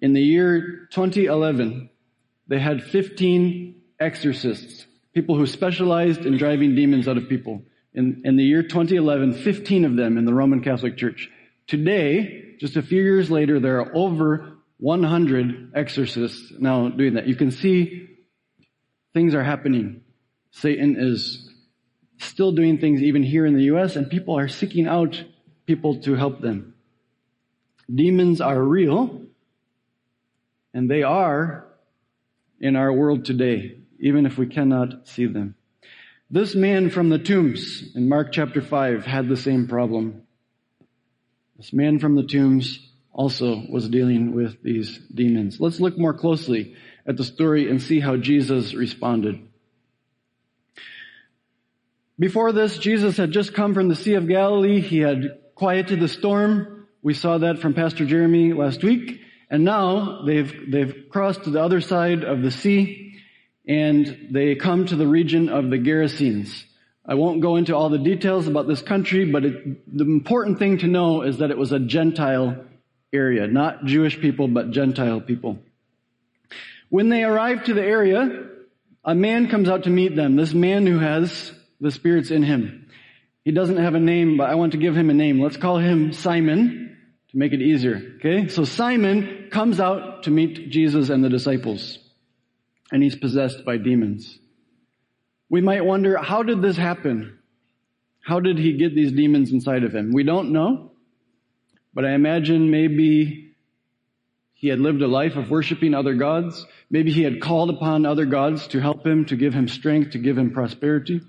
in 0.00 0.12
the 0.12 0.20
year 0.20 0.86
2011, 0.92 1.88
they 2.48 2.58
had 2.58 2.82
15 2.82 3.80
exorcists, 3.98 4.86
people 5.14 5.36
who 5.36 5.46
specialized 5.46 6.26
in 6.26 6.36
driving 6.36 6.74
demons 6.74 7.08
out 7.08 7.16
of 7.16 7.28
people. 7.28 7.62
In, 7.94 8.22
in 8.24 8.36
the 8.36 8.44
year 8.44 8.62
2011, 8.62 9.34
15 9.34 9.84
of 9.84 9.96
them 9.96 10.18
in 10.18 10.24
the 10.24 10.34
Roman 10.34 10.62
Catholic 10.62 10.96
Church. 10.96 11.30
Today, 11.66 12.56
just 12.60 12.76
a 12.76 12.82
few 12.82 13.02
years 13.02 13.30
later, 13.30 13.60
there 13.60 13.80
are 13.80 13.96
over 13.96 14.58
100 14.78 15.72
exorcists 15.74 16.52
now 16.58 16.88
doing 16.88 17.14
that. 17.14 17.26
You 17.26 17.36
can 17.36 17.50
see 17.50 18.08
things 19.14 19.34
are 19.34 19.44
happening. 19.44 20.02
Satan 20.50 20.96
is 20.98 21.50
still 22.18 22.52
doing 22.52 22.78
things 22.78 23.00
even 23.00 23.22
here 23.22 23.46
in 23.46 23.54
the 23.54 23.64
U.S., 23.64 23.96
and 23.96 24.10
people 24.10 24.36
are 24.36 24.48
seeking 24.48 24.86
out 24.86 25.24
people 25.66 26.00
to 26.02 26.14
help 26.14 26.40
them. 26.40 26.74
Demons 27.92 28.40
are 28.40 28.62
real, 28.62 29.22
and 30.72 30.90
they 30.90 31.02
are 31.02 31.66
in 32.60 32.76
our 32.76 32.92
world 32.92 33.24
today, 33.24 33.78
even 33.98 34.26
if 34.26 34.38
we 34.38 34.46
cannot 34.46 35.08
see 35.08 35.26
them. 35.26 35.54
This 36.30 36.54
man 36.54 36.90
from 36.90 37.10
the 37.10 37.18
tombs 37.18 37.92
in 37.94 38.08
Mark 38.08 38.32
chapter 38.32 38.62
5 38.62 39.04
had 39.04 39.28
the 39.28 39.36
same 39.36 39.68
problem. 39.68 40.22
This 41.56 41.72
man 41.72 41.98
from 41.98 42.16
the 42.16 42.26
tombs 42.26 42.78
also 43.12 43.62
was 43.70 43.88
dealing 43.88 44.34
with 44.34 44.62
these 44.62 44.98
demons. 45.14 45.60
Let's 45.60 45.78
look 45.78 45.96
more 45.96 46.14
closely 46.14 46.74
at 47.06 47.16
the 47.16 47.24
story 47.24 47.70
and 47.70 47.80
see 47.80 48.00
how 48.00 48.16
Jesus 48.16 48.74
responded. 48.74 49.40
Before 52.18 52.52
this, 52.52 52.78
Jesus 52.78 53.16
had 53.16 53.30
just 53.30 53.54
come 53.54 53.74
from 53.74 53.88
the 53.88 53.96
Sea 53.96 54.14
of 54.14 54.26
Galilee. 54.28 54.80
He 54.80 54.98
had 54.98 55.38
quieted 55.54 56.00
the 56.00 56.08
storm. 56.08 56.86
We 57.02 57.14
saw 57.14 57.38
that 57.38 57.58
from 57.58 57.74
Pastor 57.74 58.04
Jeremy 58.04 58.52
last 58.52 58.82
week. 58.82 59.20
And 59.50 59.64
now 59.64 60.22
they've, 60.24 60.70
they've 60.70 61.06
crossed 61.10 61.44
to 61.44 61.50
the 61.50 61.62
other 61.62 61.80
side 61.80 62.24
of 62.24 62.42
the 62.42 62.50
sea 62.50 63.20
and 63.66 64.28
they 64.30 64.54
come 64.56 64.86
to 64.86 64.96
the 64.96 65.06
region 65.06 65.48
of 65.48 65.70
the 65.70 65.78
Gerasenes. 65.78 66.64
I 67.06 67.14
won't 67.14 67.42
go 67.42 67.56
into 67.56 67.76
all 67.76 67.88
the 67.88 67.98
details 67.98 68.46
about 68.46 68.66
this 68.66 68.82
country, 68.82 69.30
but 69.30 69.44
it, 69.44 69.96
the 69.96 70.04
important 70.04 70.58
thing 70.58 70.78
to 70.78 70.86
know 70.86 71.22
is 71.22 71.38
that 71.38 71.50
it 71.50 71.58
was 71.58 71.72
a 71.72 71.78
Gentile 71.78 72.64
area, 73.12 73.46
not 73.46 73.84
Jewish 73.84 74.18
people, 74.18 74.48
but 74.48 74.70
Gentile 74.70 75.20
people. 75.20 75.58
When 76.88 77.08
they 77.08 77.24
arrive 77.24 77.64
to 77.64 77.74
the 77.74 77.82
area, 77.82 78.48
a 79.04 79.14
man 79.14 79.48
comes 79.48 79.68
out 79.68 79.84
to 79.84 79.90
meet 79.90 80.16
them. 80.16 80.36
This 80.36 80.54
man 80.54 80.86
who 80.86 80.98
has 80.98 81.52
the 81.80 81.90
spirits 81.90 82.30
in 82.30 82.42
him. 82.42 82.88
He 83.44 83.52
doesn't 83.52 83.76
have 83.76 83.94
a 83.94 84.00
name, 84.00 84.38
but 84.38 84.48
I 84.48 84.54
want 84.54 84.72
to 84.72 84.78
give 84.78 84.96
him 84.96 85.10
a 85.10 85.14
name. 85.14 85.40
Let's 85.40 85.58
call 85.58 85.78
him 85.78 86.12
Simon 86.12 86.96
to 87.30 87.36
make 87.36 87.52
it 87.52 87.60
easier. 87.60 88.00
Okay? 88.16 88.48
So 88.48 88.64
Simon 88.64 89.48
comes 89.50 89.80
out 89.80 90.22
to 90.22 90.30
meet 90.30 90.70
Jesus 90.70 91.10
and 91.10 91.22
the 91.22 91.28
disciples. 91.28 91.98
And 92.90 93.02
he's 93.02 93.16
possessed 93.16 93.64
by 93.64 93.76
demons. 93.76 94.38
We 95.50 95.60
might 95.60 95.84
wonder, 95.84 96.16
how 96.16 96.42
did 96.42 96.62
this 96.62 96.76
happen? 96.76 97.38
How 98.22 98.40
did 98.40 98.58
he 98.58 98.78
get 98.78 98.94
these 98.94 99.12
demons 99.12 99.52
inside 99.52 99.84
of 99.84 99.94
him? 99.94 100.12
We 100.12 100.24
don't 100.24 100.52
know. 100.52 100.92
But 101.92 102.06
I 102.06 102.14
imagine 102.14 102.70
maybe 102.70 103.52
he 104.54 104.68
had 104.68 104.80
lived 104.80 105.02
a 105.02 105.06
life 105.06 105.36
of 105.36 105.50
worshiping 105.50 105.92
other 105.92 106.14
gods. 106.14 106.64
Maybe 106.88 107.12
he 107.12 107.22
had 107.22 107.42
called 107.42 107.68
upon 107.68 108.06
other 108.06 108.24
gods 108.24 108.68
to 108.68 108.80
help 108.80 109.06
him, 109.06 109.26
to 109.26 109.36
give 109.36 109.52
him 109.52 109.68
strength, 109.68 110.12
to 110.12 110.18
give 110.18 110.38
him 110.38 110.52
prosperity, 110.52 111.20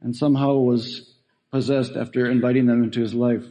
and 0.00 0.16
somehow 0.16 0.54
was 0.54 1.15
possessed 1.56 1.96
after 1.96 2.30
inviting 2.30 2.66
them 2.66 2.84
into 2.84 3.00
his 3.00 3.14
life. 3.14 3.42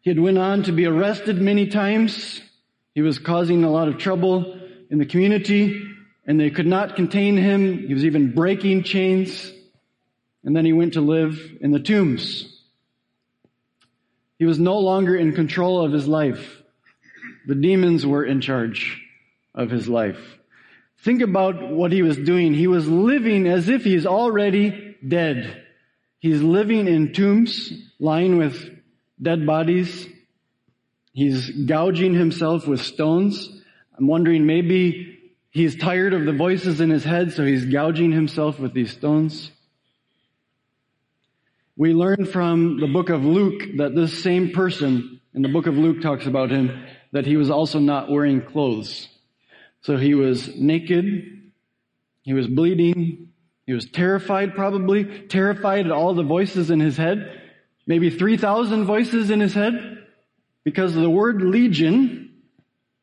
He 0.00 0.10
had 0.10 0.18
went 0.18 0.38
on 0.38 0.64
to 0.64 0.72
be 0.72 0.84
arrested 0.84 1.40
many 1.40 1.68
times. 1.68 2.40
He 2.96 3.02
was 3.02 3.20
causing 3.20 3.62
a 3.62 3.70
lot 3.70 3.86
of 3.86 3.98
trouble 3.98 4.58
in 4.90 4.98
the 4.98 5.06
community, 5.06 5.80
and 6.26 6.40
they 6.40 6.50
could 6.50 6.66
not 6.66 6.96
contain 6.96 7.36
him. 7.36 7.86
He 7.86 7.94
was 7.94 8.04
even 8.04 8.32
breaking 8.34 8.82
chains. 8.82 9.52
And 10.42 10.56
then 10.56 10.64
he 10.64 10.72
went 10.72 10.94
to 10.94 11.00
live 11.00 11.38
in 11.60 11.70
the 11.70 11.78
tombs. 11.78 12.60
He 14.40 14.46
was 14.46 14.58
no 14.58 14.80
longer 14.80 15.14
in 15.14 15.32
control 15.32 15.80
of 15.80 15.92
his 15.92 16.08
life. 16.08 16.60
The 17.46 17.54
demons 17.54 18.04
were 18.04 18.24
in 18.24 18.40
charge 18.40 19.00
of 19.54 19.70
his 19.70 19.86
life. 19.86 20.18
Think 21.04 21.22
about 21.22 21.70
what 21.70 21.92
he 21.92 22.02
was 22.02 22.16
doing. 22.16 22.52
He 22.52 22.66
was 22.66 22.88
living 22.88 23.46
as 23.46 23.68
if 23.68 23.84
he's 23.84 24.06
already 24.06 24.96
dead. 25.06 25.65
He's 26.18 26.42
living 26.42 26.88
in 26.88 27.12
tombs, 27.12 27.72
lying 27.98 28.38
with 28.38 28.70
dead 29.20 29.46
bodies. 29.46 30.08
He's 31.12 31.50
gouging 31.50 32.14
himself 32.14 32.66
with 32.66 32.80
stones. 32.80 33.48
I'm 33.96 34.06
wondering 34.06 34.46
maybe 34.46 35.18
he's 35.50 35.76
tired 35.76 36.12
of 36.12 36.24
the 36.24 36.32
voices 36.32 36.80
in 36.80 36.90
his 36.90 37.04
head, 37.04 37.32
so 37.32 37.44
he's 37.44 37.64
gouging 37.64 38.12
himself 38.12 38.58
with 38.58 38.74
these 38.74 38.92
stones. 38.92 39.50
We 41.76 41.92
learn 41.92 42.24
from 42.24 42.80
the 42.80 42.86
book 42.86 43.10
of 43.10 43.24
Luke 43.24 43.62
that 43.76 43.94
this 43.94 44.22
same 44.22 44.52
person 44.52 45.20
in 45.34 45.42
the 45.42 45.48
book 45.48 45.66
of 45.66 45.76
Luke 45.76 46.00
talks 46.00 46.26
about 46.26 46.50
him 46.50 46.84
that 47.12 47.26
he 47.26 47.36
was 47.36 47.50
also 47.50 47.78
not 47.78 48.10
wearing 48.10 48.40
clothes. 48.40 49.08
So 49.82 49.96
he 49.96 50.14
was 50.14 50.56
naked. 50.56 51.50
He 52.22 52.32
was 52.32 52.46
bleeding. 52.46 53.28
He 53.66 53.72
was 53.72 53.86
terrified 53.86 54.54
probably, 54.54 55.26
terrified 55.26 55.86
at 55.86 55.92
all 55.92 56.14
the 56.14 56.22
voices 56.22 56.70
in 56.70 56.80
his 56.80 56.96
head. 56.96 57.42
Maybe 57.86 58.10
3,000 58.10 58.84
voices 58.84 59.30
in 59.30 59.40
his 59.40 59.54
head. 59.54 60.04
Because 60.64 60.94
the 60.94 61.10
word 61.10 61.42
legion 61.42 62.42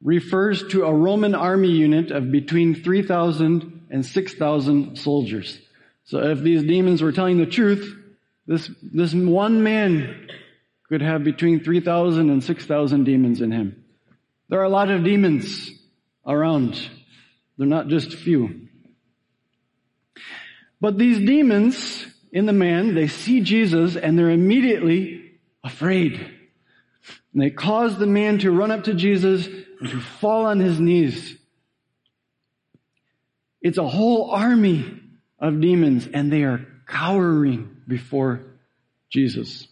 refers 0.02 0.68
to 0.70 0.84
a 0.84 0.94
Roman 0.94 1.36
army 1.36 1.72
unit 1.72 2.12
of 2.12 2.32
between 2.32 2.76
3,000 2.76 3.88
and 3.90 4.06
6,000 4.06 4.98
soldiers. 4.98 5.60
So 6.06 6.20
if 6.20 6.40
these 6.40 6.64
demons 6.64 7.02
were 7.02 7.12
telling 7.12 7.38
the 7.38 7.46
truth, 7.46 7.96
this, 8.46 8.70
this 8.82 9.14
one 9.14 9.64
man 9.64 10.28
could 10.90 11.02
have 11.02 11.24
between 11.24 11.64
3,000 11.64 12.30
and 12.30 12.44
6,000 12.44 13.04
demons 13.06 13.42
in 13.42 13.52
him. 13.52 13.84
There 14.50 14.60
are 14.60 14.66
a 14.66 14.70
lot 14.70 14.92
of 14.92 15.04
demons 15.04 15.72
around. 16.26 16.76
They're 17.58 17.68
not 17.68 17.88
just 17.88 18.14
few. 18.14 18.68
But 20.84 20.98
these 20.98 21.18
demons 21.18 22.06
in 22.34 22.46
the 22.46 22.52
man, 22.52 22.94
they 22.94 23.08
see 23.08 23.40
Jesus 23.40 23.96
and 23.96 24.20
they're 24.20 24.30
immediately 24.30 25.32
afraid. 25.64 26.16
And 26.16 27.42
they 27.42 27.52
cause 27.52 27.98
the 27.98 28.06
man 28.06 28.40
to 28.40 28.52
run 28.52 28.70
up 28.70 28.84
to 28.84 28.94
Jesus 28.94 29.48
and 29.48 29.90
to 29.90 30.02
fall 30.02 30.46
on 30.46 30.60
his 30.60 30.82
knees. 30.82 31.38
It's 33.62 33.78
a 33.78 33.88
whole 33.88 34.32
army 34.32 35.00
of 35.40 35.62
demons 35.62 36.06
and 36.14 36.30
they 36.30 36.44
are 36.44 36.68
cowering 36.86 37.78
before 37.88 38.42
Jesus. 39.10 39.66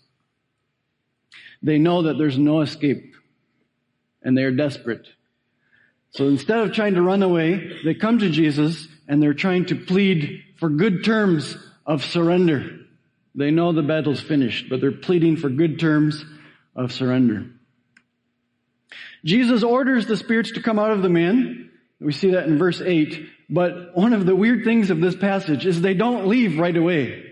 They 1.61 1.77
know 1.77 2.03
that 2.03 2.17
there's 2.17 2.37
no 2.37 2.61
escape 2.61 3.15
and 4.23 4.37
they 4.37 4.43
are 4.43 4.51
desperate. 4.51 5.09
So 6.11 6.29
instead 6.29 6.59
of 6.59 6.71
trying 6.71 6.93
to 6.93 7.01
run 7.01 7.21
away, 7.21 7.81
they 7.83 7.95
come 7.95 8.19
to 8.19 8.29
Jesus 8.29 8.87
and 9.09 9.21
they're 9.21 9.33
trying 9.33 9.65
to 9.65 9.75
plead 9.75 10.45
for 10.61 10.69
good 10.69 11.03
terms 11.03 11.57
of 11.87 12.05
surrender. 12.05 12.81
They 13.33 13.49
know 13.49 13.73
the 13.73 13.81
battle's 13.81 14.21
finished, 14.21 14.69
but 14.69 14.79
they're 14.79 14.91
pleading 14.91 15.37
for 15.37 15.49
good 15.49 15.79
terms 15.79 16.23
of 16.75 16.91
surrender. 16.91 17.47
Jesus 19.25 19.63
orders 19.63 20.05
the 20.05 20.15
spirits 20.15 20.51
to 20.51 20.61
come 20.61 20.77
out 20.77 20.91
of 20.91 21.01
the 21.01 21.09
man. 21.09 21.71
We 21.99 22.13
see 22.13 22.31
that 22.31 22.45
in 22.45 22.59
verse 22.59 22.79
8. 22.79 23.27
But 23.49 23.97
one 23.97 24.13
of 24.13 24.27
the 24.27 24.35
weird 24.35 24.63
things 24.63 24.91
of 24.91 25.01
this 25.01 25.15
passage 25.15 25.65
is 25.65 25.81
they 25.81 25.95
don't 25.95 26.27
leave 26.27 26.59
right 26.59 26.77
away. 26.77 27.23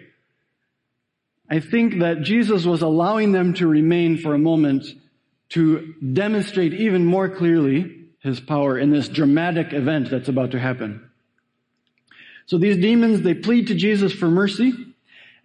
I 1.48 1.60
think 1.60 2.00
that 2.00 2.24
Jesus 2.24 2.66
was 2.66 2.82
allowing 2.82 3.32
them 3.32 3.54
to 3.56 3.68
remain 3.68 4.18
for 4.18 4.34
a 4.34 4.40
moment 4.40 4.86
to 5.50 5.94
demonstrate 6.02 6.74
even 6.74 7.06
more 7.06 7.30
clearly 7.30 8.08
his 8.22 8.40
power 8.40 8.78
in 8.78 8.90
this 8.90 9.08
dramatic 9.08 9.72
event 9.72 10.10
that's 10.10 10.30
about 10.30 10.52
to 10.52 10.60
happen. 10.60 11.09
So 12.50 12.58
these 12.58 12.78
demons, 12.78 13.22
they 13.22 13.36
plead 13.36 13.68
to 13.68 13.76
Jesus 13.76 14.12
for 14.12 14.28
mercy, 14.28 14.74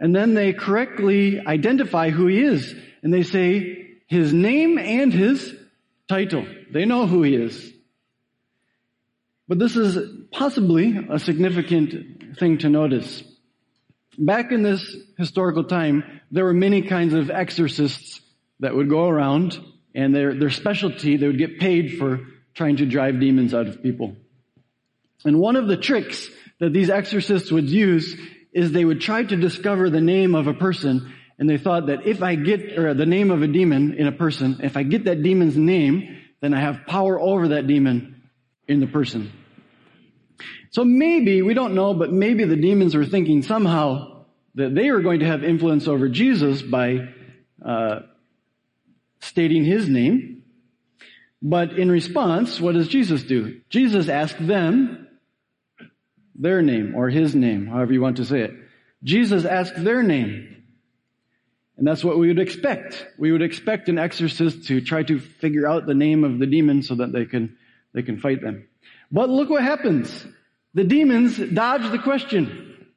and 0.00 0.16
then 0.16 0.32
they 0.32 0.54
correctly 0.54 1.38
identify 1.38 2.08
who 2.08 2.28
he 2.28 2.40
is, 2.40 2.74
and 3.02 3.12
they 3.12 3.22
say 3.22 3.98
his 4.06 4.32
name 4.32 4.78
and 4.78 5.12
his 5.12 5.54
title. 6.08 6.46
They 6.72 6.86
know 6.86 7.06
who 7.06 7.22
he 7.22 7.34
is. 7.34 7.72
But 9.46 9.58
this 9.58 9.76
is 9.76 9.98
possibly 10.32 10.98
a 11.10 11.18
significant 11.18 12.38
thing 12.38 12.56
to 12.58 12.70
notice. 12.70 13.22
Back 14.16 14.50
in 14.50 14.62
this 14.62 14.96
historical 15.18 15.64
time, 15.64 16.22
there 16.30 16.46
were 16.46 16.54
many 16.54 16.80
kinds 16.80 17.12
of 17.12 17.30
exorcists 17.30 18.22
that 18.60 18.74
would 18.74 18.88
go 18.88 19.10
around 19.10 19.60
and 19.94 20.14
their, 20.14 20.32
their 20.32 20.48
specialty, 20.48 21.18
they 21.18 21.26
would 21.26 21.36
get 21.36 21.58
paid 21.58 21.98
for 21.98 22.20
trying 22.54 22.76
to 22.78 22.86
drive 22.86 23.20
demons 23.20 23.52
out 23.52 23.66
of 23.66 23.82
people. 23.82 24.16
And 25.26 25.38
one 25.38 25.56
of 25.56 25.68
the 25.68 25.76
tricks 25.76 26.30
that 26.60 26.72
these 26.72 26.90
exorcists 26.90 27.50
would 27.50 27.68
use 27.68 28.16
is 28.52 28.72
they 28.72 28.84
would 28.84 29.00
try 29.00 29.22
to 29.22 29.36
discover 29.36 29.90
the 29.90 30.00
name 30.00 30.34
of 30.34 30.46
a 30.46 30.54
person 30.54 31.12
and 31.38 31.50
they 31.50 31.58
thought 31.58 31.86
that 31.86 32.06
if 32.06 32.22
I 32.22 32.36
get, 32.36 32.78
or 32.78 32.94
the 32.94 33.06
name 33.06 33.30
of 33.30 33.42
a 33.42 33.48
demon 33.48 33.94
in 33.94 34.06
a 34.06 34.12
person, 34.12 34.60
if 34.62 34.76
I 34.76 34.84
get 34.84 35.04
that 35.04 35.22
demon's 35.22 35.56
name, 35.56 36.20
then 36.40 36.54
I 36.54 36.60
have 36.60 36.86
power 36.86 37.20
over 37.20 37.48
that 37.48 37.66
demon 37.66 38.22
in 38.68 38.80
the 38.80 38.86
person. 38.86 39.32
So 40.70 40.84
maybe, 40.84 41.42
we 41.42 41.54
don't 41.54 41.74
know, 41.74 41.94
but 41.94 42.12
maybe 42.12 42.44
the 42.44 42.56
demons 42.56 42.94
were 42.94 43.06
thinking 43.06 43.42
somehow 43.42 44.24
that 44.54 44.74
they 44.74 44.90
were 44.90 45.00
going 45.00 45.20
to 45.20 45.26
have 45.26 45.42
influence 45.42 45.88
over 45.88 46.08
Jesus 46.08 46.62
by 46.62 47.08
uh, 47.64 48.00
stating 49.20 49.64
his 49.64 49.88
name. 49.88 50.42
But 51.42 51.72
in 51.72 51.90
response, 51.90 52.60
what 52.60 52.74
does 52.74 52.88
Jesus 52.88 53.22
do? 53.24 53.60
Jesus 53.68 54.08
asked 54.08 54.44
them 54.44 55.03
their 56.44 56.62
name 56.62 56.94
or 56.94 57.08
his 57.08 57.34
name, 57.34 57.66
however 57.66 57.92
you 57.92 58.00
want 58.00 58.18
to 58.18 58.24
say 58.24 58.42
it. 58.42 58.52
Jesus 59.02 59.44
asked 59.44 59.82
their 59.82 60.02
name. 60.02 60.62
And 61.76 61.86
that's 61.86 62.04
what 62.04 62.18
we 62.18 62.28
would 62.28 62.38
expect. 62.38 63.06
We 63.18 63.32
would 63.32 63.42
expect 63.42 63.88
an 63.88 63.98
exorcist 63.98 64.68
to 64.68 64.80
try 64.80 65.02
to 65.02 65.18
figure 65.18 65.66
out 65.66 65.86
the 65.86 65.94
name 65.94 66.22
of 66.22 66.38
the 66.38 66.46
demon 66.46 66.82
so 66.82 66.94
that 66.96 67.12
they 67.12 67.24
can, 67.24 67.56
they 67.92 68.02
can 68.02 68.20
fight 68.20 68.40
them. 68.40 68.68
But 69.10 69.28
look 69.28 69.50
what 69.50 69.62
happens. 69.62 70.26
The 70.74 70.84
demons 70.84 71.36
dodge 71.36 71.90
the 71.90 71.98
question. 71.98 72.88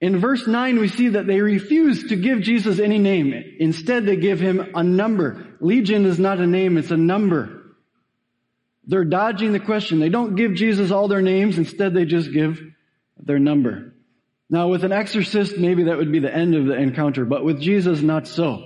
In 0.00 0.18
verse 0.18 0.46
9, 0.46 0.78
we 0.78 0.88
see 0.88 1.10
that 1.10 1.26
they 1.26 1.40
refuse 1.40 2.08
to 2.08 2.16
give 2.16 2.40
Jesus 2.40 2.78
any 2.78 2.98
name. 2.98 3.32
Instead, 3.58 4.06
they 4.06 4.16
give 4.16 4.40
him 4.40 4.72
a 4.74 4.82
number. 4.82 5.46
Legion 5.60 6.06
is 6.06 6.18
not 6.18 6.40
a 6.40 6.46
name, 6.46 6.78
it's 6.78 6.90
a 6.90 6.96
number. 6.96 7.59
They're 8.90 9.04
dodging 9.04 9.52
the 9.52 9.60
question. 9.60 10.00
They 10.00 10.08
don't 10.08 10.34
give 10.34 10.54
Jesus 10.54 10.90
all 10.90 11.06
their 11.06 11.22
names. 11.22 11.58
Instead, 11.58 11.94
they 11.94 12.04
just 12.04 12.32
give 12.32 12.60
their 13.20 13.38
number. 13.38 13.94
Now, 14.50 14.66
with 14.66 14.82
an 14.82 14.90
exorcist, 14.90 15.56
maybe 15.56 15.84
that 15.84 15.96
would 15.96 16.10
be 16.10 16.18
the 16.18 16.34
end 16.34 16.56
of 16.56 16.66
the 16.66 16.74
encounter, 16.74 17.24
but 17.24 17.44
with 17.44 17.60
Jesus, 17.60 18.02
not 18.02 18.26
so. 18.26 18.64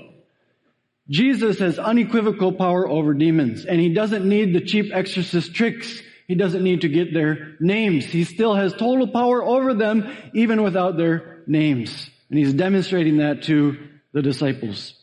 Jesus 1.11 1.59
has 1.59 1.79
unequivocal 1.79 2.53
power 2.53 2.89
over 2.89 3.13
demons, 3.13 3.67
and 3.67 3.79
he 3.79 3.93
doesn't 3.93 4.27
need 4.27 4.55
the 4.55 4.63
cheap 4.63 4.95
exorcist 4.95 5.55
tricks. 5.55 6.01
He 6.27 6.37
doesn't 6.37 6.65
need 6.65 6.81
to 6.81 6.89
get 6.89 7.13
their 7.13 7.57
names. 7.61 8.07
He 8.07 8.25
still 8.25 8.55
has 8.55 8.73
total 8.73 9.09
power 9.09 9.45
over 9.45 9.75
them, 9.75 10.11
even 10.33 10.63
without 10.63 10.97
their 10.97 11.43
names. 11.47 12.09
And 12.31 12.39
he's 12.39 12.55
demonstrating 12.55 13.19
that 13.19 13.43
to 13.43 13.77
the 14.13 14.23
disciples. 14.23 14.95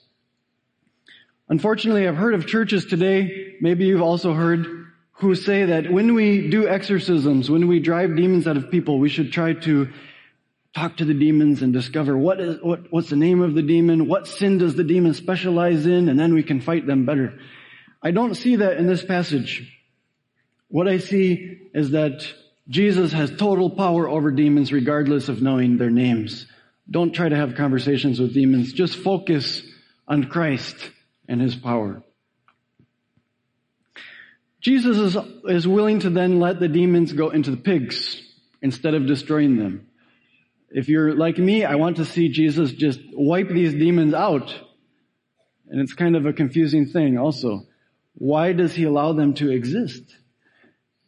Unfortunately, 1.48 2.08
I've 2.08 2.18
heard 2.18 2.34
of 2.34 2.48
churches 2.48 2.86
today, 2.86 3.58
maybe 3.62 3.86
you've 3.86 4.02
also 4.02 4.34
heard, 4.34 4.81
who 5.22 5.36
say 5.36 5.66
that 5.66 5.92
when 5.92 6.16
we 6.16 6.50
do 6.50 6.68
exorcisms, 6.68 7.48
when 7.48 7.68
we 7.68 7.80
drive 7.80 8.16
demons 8.16 8.48
out 8.48 8.58
of 8.58 8.72
people, 8.72 8.98
we 8.98 9.08
should 9.08 9.32
try 9.32 9.54
to 9.54 9.88
talk 10.74 10.98
to 10.98 11.06
the 11.06 11.14
demons 11.14 11.62
and 11.62 11.72
discover 11.72 12.18
what 12.18 12.42
is, 12.42 12.58
what, 12.60 12.92
what's 12.92 13.12
the 13.12 13.16
name 13.16 13.42
of 13.42 13.54
the 13.54 13.62
demon, 13.62 14.08
what 14.08 14.26
sin 14.26 14.58
does 14.58 14.74
the 14.74 14.84
demon 14.84 15.14
specialize 15.14 15.86
in, 15.86 16.10
and 16.10 16.20
then 16.20 16.34
we 16.34 16.42
can 16.42 16.60
fight 16.60 16.88
them 16.88 17.06
better. 17.06 17.38
I 18.02 18.10
don't 18.10 18.34
see 18.34 18.56
that 18.56 18.78
in 18.78 18.88
this 18.88 19.06
passage. 19.06 19.72
What 20.70 20.88
I 20.88 20.98
see 20.98 21.70
is 21.76 21.92
that 21.92 22.26
Jesus 22.68 23.12
has 23.12 23.30
total 23.38 23.70
power 23.70 24.10
over 24.10 24.32
demons 24.32 24.74
regardless 24.74 25.30
of 25.30 25.40
knowing 25.40 25.78
their 25.78 25.92
names. 25.92 26.48
Don't 26.90 27.14
try 27.14 27.30
to 27.30 27.36
have 27.36 27.54
conversations 27.54 28.20
with 28.20 28.34
demons. 28.34 28.74
Just 28.74 28.96
focus 28.96 29.62
on 30.08 30.24
Christ 30.24 30.76
and 31.28 31.40
His 31.40 31.56
power. 31.56 32.02
Jesus 34.62 34.98
is, 34.98 35.18
is 35.46 35.68
willing 35.68 36.00
to 36.02 36.12
then 36.12 36.40
let 36.40 36.60
the 36.60 36.68
demons 36.68 37.12
go 37.14 37.32
into 37.32 37.50
the 37.50 37.58
pigs 37.58 38.22
instead 38.62 38.94
of 38.94 39.08
destroying 39.08 39.58
them. 39.58 39.88
If 40.70 40.88
you're 40.88 41.16
like 41.16 41.40
me, 41.40 41.66
I 41.66 41.76
want 41.76 41.98
to 41.98 42.06
see 42.06 42.30
Jesus 42.30 42.72
just 42.72 43.00
wipe 43.12 43.50
these 43.50 43.74
demons 43.74 44.14
out. 44.14 44.54
And 45.68 45.82
it's 45.82 45.94
kind 45.94 46.16
of 46.16 46.28
a 46.28 46.34
confusing 46.34 46.86
thing 46.86 47.18
also. 47.18 47.66
Why 48.14 48.54
does 48.54 48.76
he 48.76 48.84
allow 48.84 49.14
them 49.14 49.34
to 49.36 49.50
exist? 49.50 50.04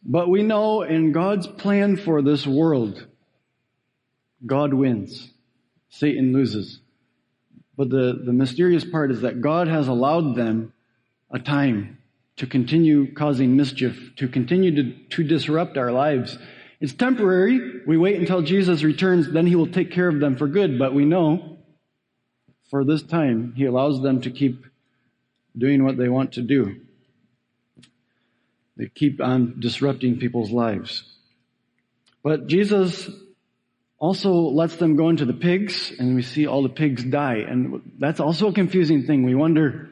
But 0.02 0.28
we 0.28 0.42
know 0.42 0.82
in 0.82 1.12
God's 1.12 1.46
plan 1.46 1.96
for 1.96 2.22
this 2.22 2.46
world, 2.46 3.06
God 4.44 4.74
wins. 4.74 5.30
Satan 5.90 6.32
loses. 6.32 6.80
But 7.76 7.88
the, 7.88 8.20
the 8.24 8.32
mysterious 8.32 8.84
part 8.84 9.12
is 9.12 9.20
that 9.20 9.40
God 9.40 9.68
has 9.68 9.86
allowed 9.86 10.34
them 10.34 10.72
a 11.30 11.38
time 11.38 11.98
to 12.36 12.46
continue 12.46 13.14
causing 13.14 13.56
mischief, 13.56 14.12
to 14.16 14.28
continue 14.28 14.74
to, 14.74 14.92
to 15.10 15.22
disrupt 15.24 15.76
our 15.76 15.92
lives. 15.92 16.36
It's 16.80 16.92
temporary. 16.92 17.82
We 17.86 17.96
wait 17.96 18.18
until 18.18 18.42
Jesus 18.42 18.82
returns, 18.82 19.30
then 19.30 19.46
he 19.46 19.56
will 19.56 19.68
take 19.68 19.92
care 19.92 20.08
of 20.08 20.20
them 20.20 20.36
for 20.36 20.48
good. 20.48 20.78
But 20.78 20.94
we 20.94 21.04
know 21.04 21.58
for 22.70 22.84
this 22.84 23.02
time, 23.02 23.54
he 23.56 23.66
allows 23.66 24.02
them 24.02 24.20
to 24.22 24.30
keep 24.30 24.66
doing 25.56 25.84
what 25.84 25.96
they 25.96 26.08
want 26.08 26.32
to 26.32 26.42
do. 26.42 26.80
They 28.76 28.88
keep 28.88 29.20
on 29.20 29.60
disrupting 29.60 30.18
people's 30.18 30.50
lives. 30.50 31.04
But 32.24 32.48
Jesus 32.48 33.08
also 33.98 34.32
lets 34.32 34.76
them 34.76 34.96
go 34.96 35.08
into 35.08 35.24
the 35.24 35.34
pigs, 35.34 35.92
and 35.98 36.16
we 36.16 36.22
see 36.22 36.46
all 36.46 36.62
the 36.62 36.68
pigs 36.68 37.04
die. 37.04 37.44
And 37.48 37.92
that's 37.98 38.18
also 38.18 38.48
a 38.48 38.52
confusing 38.52 39.04
thing. 39.04 39.22
We 39.22 39.34
wonder, 39.36 39.90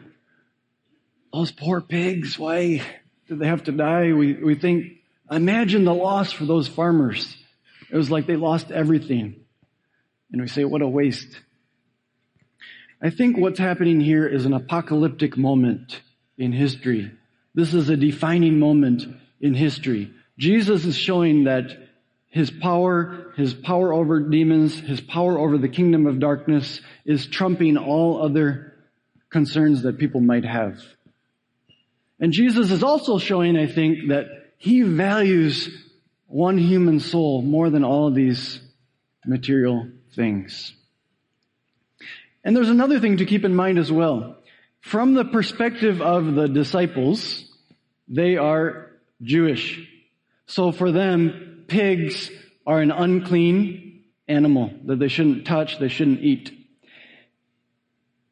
those 1.33 1.51
poor 1.51 1.81
pigs, 1.81 2.39
why 2.39 2.83
did 3.29 3.39
they 3.39 3.47
have 3.47 3.65
to 3.65 3.73
die? 3.73 4.13
We, 4.13 4.35
we 4.35 4.55
think, 4.55 4.99
imagine 5.31 5.85
the 5.85 5.95
loss 5.95 6.33
for 6.33 6.45
those 6.45 6.69
farmers. 6.69 7.37
It 7.91 7.97
was 7.97 8.11
like 8.11 8.27
they 8.27 8.37
lost 8.37 8.71
everything. 8.71 9.37
And 10.31 10.41
we 10.41 10.49
say, 10.49 10.65
what 10.65 10.83
a 10.83 10.89
waste. 10.89 11.41
I 13.01 13.11
think 13.11 13.37
what's 13.37 13.59
happening 13.59 14.01
here 14.01 14.27
is 14.27 14.47
an 14.47 14.53
apocalyptic 14.53 15.37
moment 15.37 16.01
in 16.39 16.53
history 16.53 17.13
this 17.55 17.75
is 17.75 17.89
a 17.89 17.97
defining 17.97 18.59
moment 18.59 19.03
in 19.41 19.55
history. 19.55 20.11
Jesus 20.39 20.85
is 20.85 20.97
showing 20.97 21.45
that 21.45 21.71
his 22.29 22.51
power, 22.51 23.33
his 23.37 23.53
power 23.53 23.93
over 23.93 24.21
demons, 24.21 24.79
his 24.79 25.01
power 25.01 25.39
over 25.39 25.59
the 25.59 25.69
kingdom 25.69 26.07
of 26.07 26.19
darkness 26.19 26.81
is 27.05 27.27
trumping 27.27 27.77
all 27.77 28.23
other 28.23 28.73
concerns 29.29 29.83
that 29.83 29.99
people 29.99 30.21
might 30.21 30.45
have. 30.45 30.81
And 32.23 32.33
Jesus 32.33 32.71
is 32.71 32.85
also 32.85 33.19
showing, 33.19 33.59
I 33.59 33.67
think, 33.67 34.09
that 34.11 34.27
he 34.57 34.83
values 34.83 35.69
one 36.29 36.57
human 36.57 37.01
soul 37.01 37.43
more 37.43 37.69
than 37.69 37.83
all 37.83 38.07
of 38.07 38.15
these 38.15 38.61
material 39.27 39.89
things. 40.15 40.73
And 42.45 42.57
there's 42.57 42.69
another 42.69 43.01
thing 43.01 43.17
to 43.17 43.27
keep 43.27 43.45
in 43.45 43.57
mind 43.57 43.81
as 43.81 43.91
well. 43.91 44.37
From 44.81 45.15
the 45.15 45.25
perspective 45.25 46.01
of 46.01 46.37
the 46.37 46.49
disciples, 46.49 47.45
they 48.07 48.37
are 48.37 48.93
Jewish. 49.21 49.89
So 50.47 50.71
for 50.71 50.93
them, 50.93 51.65
pigs 51.67 52.31
are 52.65 52.81
an 52.81 52.93
unclean 52.93 54.05
animal 54.29 54.73
that 54.85 55.01
they 55.01 55.09
shouldn't 55.09 55.45
touch, 55.45 55.81
they 55.81 55.89
shouldn't 55.89 56.21
eat. 56.21 56.53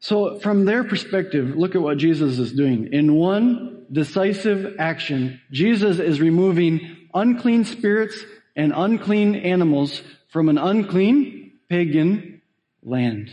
So 0.01 0.39
from 0.39 0.65
their 0.65 0.83
perspective, 0.83 1.55
look 1.55 1.75
at 1.75 1.81
what 1.81 1.97
Jesus 1.97 2.39
is 2.39 2.51
doing. 2.51 2.91
In 2.91 3.13
one 3.15 3.85
decisive 3.91 4.75
action, 4.79 5.39
Jesus 5.51 5.99
is 5.99 6.19
removing 6.19 6.97
unclean 7.13 7.65
spirits 7.65 8.17
and 8.55 8.73
unclean 8.75 9.35
animals 9.35 10.01
from 10.29 10.49
an 10.49 10.57
unclean 10.57 11.53
pagan 11.69 12.41
land. 12.81 13.31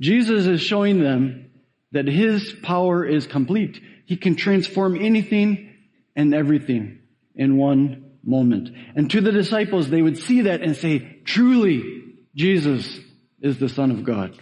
Jesus 0.00 0.46
is 0.46 0.60
showing 0.60 1.00
them 1.00 1.50
that 1.92 2.06
his 2.06 2.52
power 2.62 3.06
is 3.06 3.26
complete. 3.26 3.80
He 4.04 4.16
can 4.16 4.34
transform 4.34 4.96
anything 5.00 5.72
and 6.16 6.34
everything 6.34 6.98
in 7.36 7.56
one 7.56 8.10
moment. 8.24 8.70
And 8.96 9.08
to 9.12 9.20
the 9.20 9.32
disciples, 9.32 9.88
they 9.88 10.02
would 10.02 10.18
see 10.18 10.42
that 10.42 10.62
and 10.62 10.76
say, 10.76 11.20
truly, 11.24 12.16
Jesus 12.34 12.98
is 13.40 13.58
the 13.58 13.68
Son 13.68 13.92
of 13.92 14.02
God. 14.02 14.36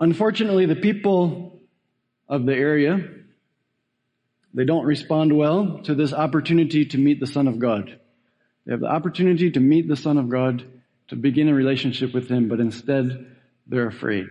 Unfortunately, 0.00 0.66
the 0.66 0.76
people 0.76 1.60
of 2.28 2.46
the 2.46 2.54
area, 2.54 3.00
they 4.54 4.64
don't 4.64 4.86
respond 4.86 5.36
well 5.36 5.80
to 5.84 5.94
this 5.94 6.12
opportunity 6.12 6.84
to 6.86 6.98
meet 6.98 7.20
the 7.20 7.26
Son 7.26 7.48
of 7.48 7.58
God. 7.58 7.98
They 8.64 8.72
have 8.72 8.80
the 8.80 8.86
opportunity 8.86 9.50
to 9.50 9.60
meet 9.60 9.88
the 9.88 9.96
Son 9.96 10.18
of 10.18 10.28
God, 10.28 10.64
to 11.08 11.16
begin 11.16 11.48
a 11.48 11.54
relationship 11.54 12.12
with 12.14 12.28
Him, 12.28 12.48
but 12.48 12.60
instead 12.60 13.34
they're 13.66 13.88
afraid. 13.88 14.28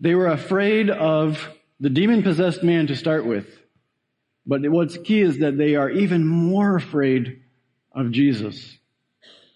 They 0.00 0.14
were 0.14 0.28
afraid 0.28 0.90
of 0.90 1.48
the 1.80 1.90
demon 1.90 2.22
possessed 2.22 2.62
man 2.62 2.88
to 2.88 2.96
start 2.96 3.24
with. 3.24 3.46
But 4.46 4.60
what's 4.70 4.96
key 4.98 5.20
is 5.20 5.38
that 5.38 5.56
they 5.56 5.74
are 5.76 5.90
even 5.90 6.26
more 6.26 6.76
afraid 6.76 7.42
of 7.92 8.10
Jesus. 8.10 8.78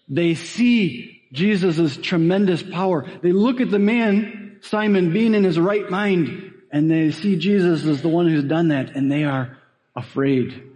They 0.07 0.35
see 0.35 1.12
Jesus' 1.33 1.97
tremendous 1.97 2.63
power. 2.63 3.05
They 3.21 3.33
look 3.33 3.59
at 3.59 3.71
the 3.71 3.79
man, 3.79 4.59
Simon, 4.61 5.11
being 5.11 5.33
in 5.33 5.43
his 5.43 5.59
right 5.59 5.89
mind, 5.89 6.53
and 6.71 6.89
they 6.89 7.11
see 7.11 7.35
Jesus 7.35 7.85
as 7.85 8.01
the 8.01 8.07
one 8.07 8.29
who's 8.29 8.43
done 8.45 8.69
that, 8.69 8.95
and 8.95 9.11
they 9.11 9.25
are 9.25 9.57
afraid. 9.95 10.71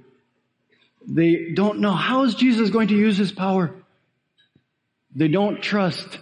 They 1.07 1.51
don't 1.53 1.79
know 1.79 1.93
how 1.93 2.23
is 2.23 2.35
Jesus 2.35 2.71
going 2.71 2.89
to 2.89 2.97
use 2.97 3.17
his 3.17 3.31
power. 3.31 3.73
They 5.15 5.27
don't 5.27 5.61
trust 5.61 6.19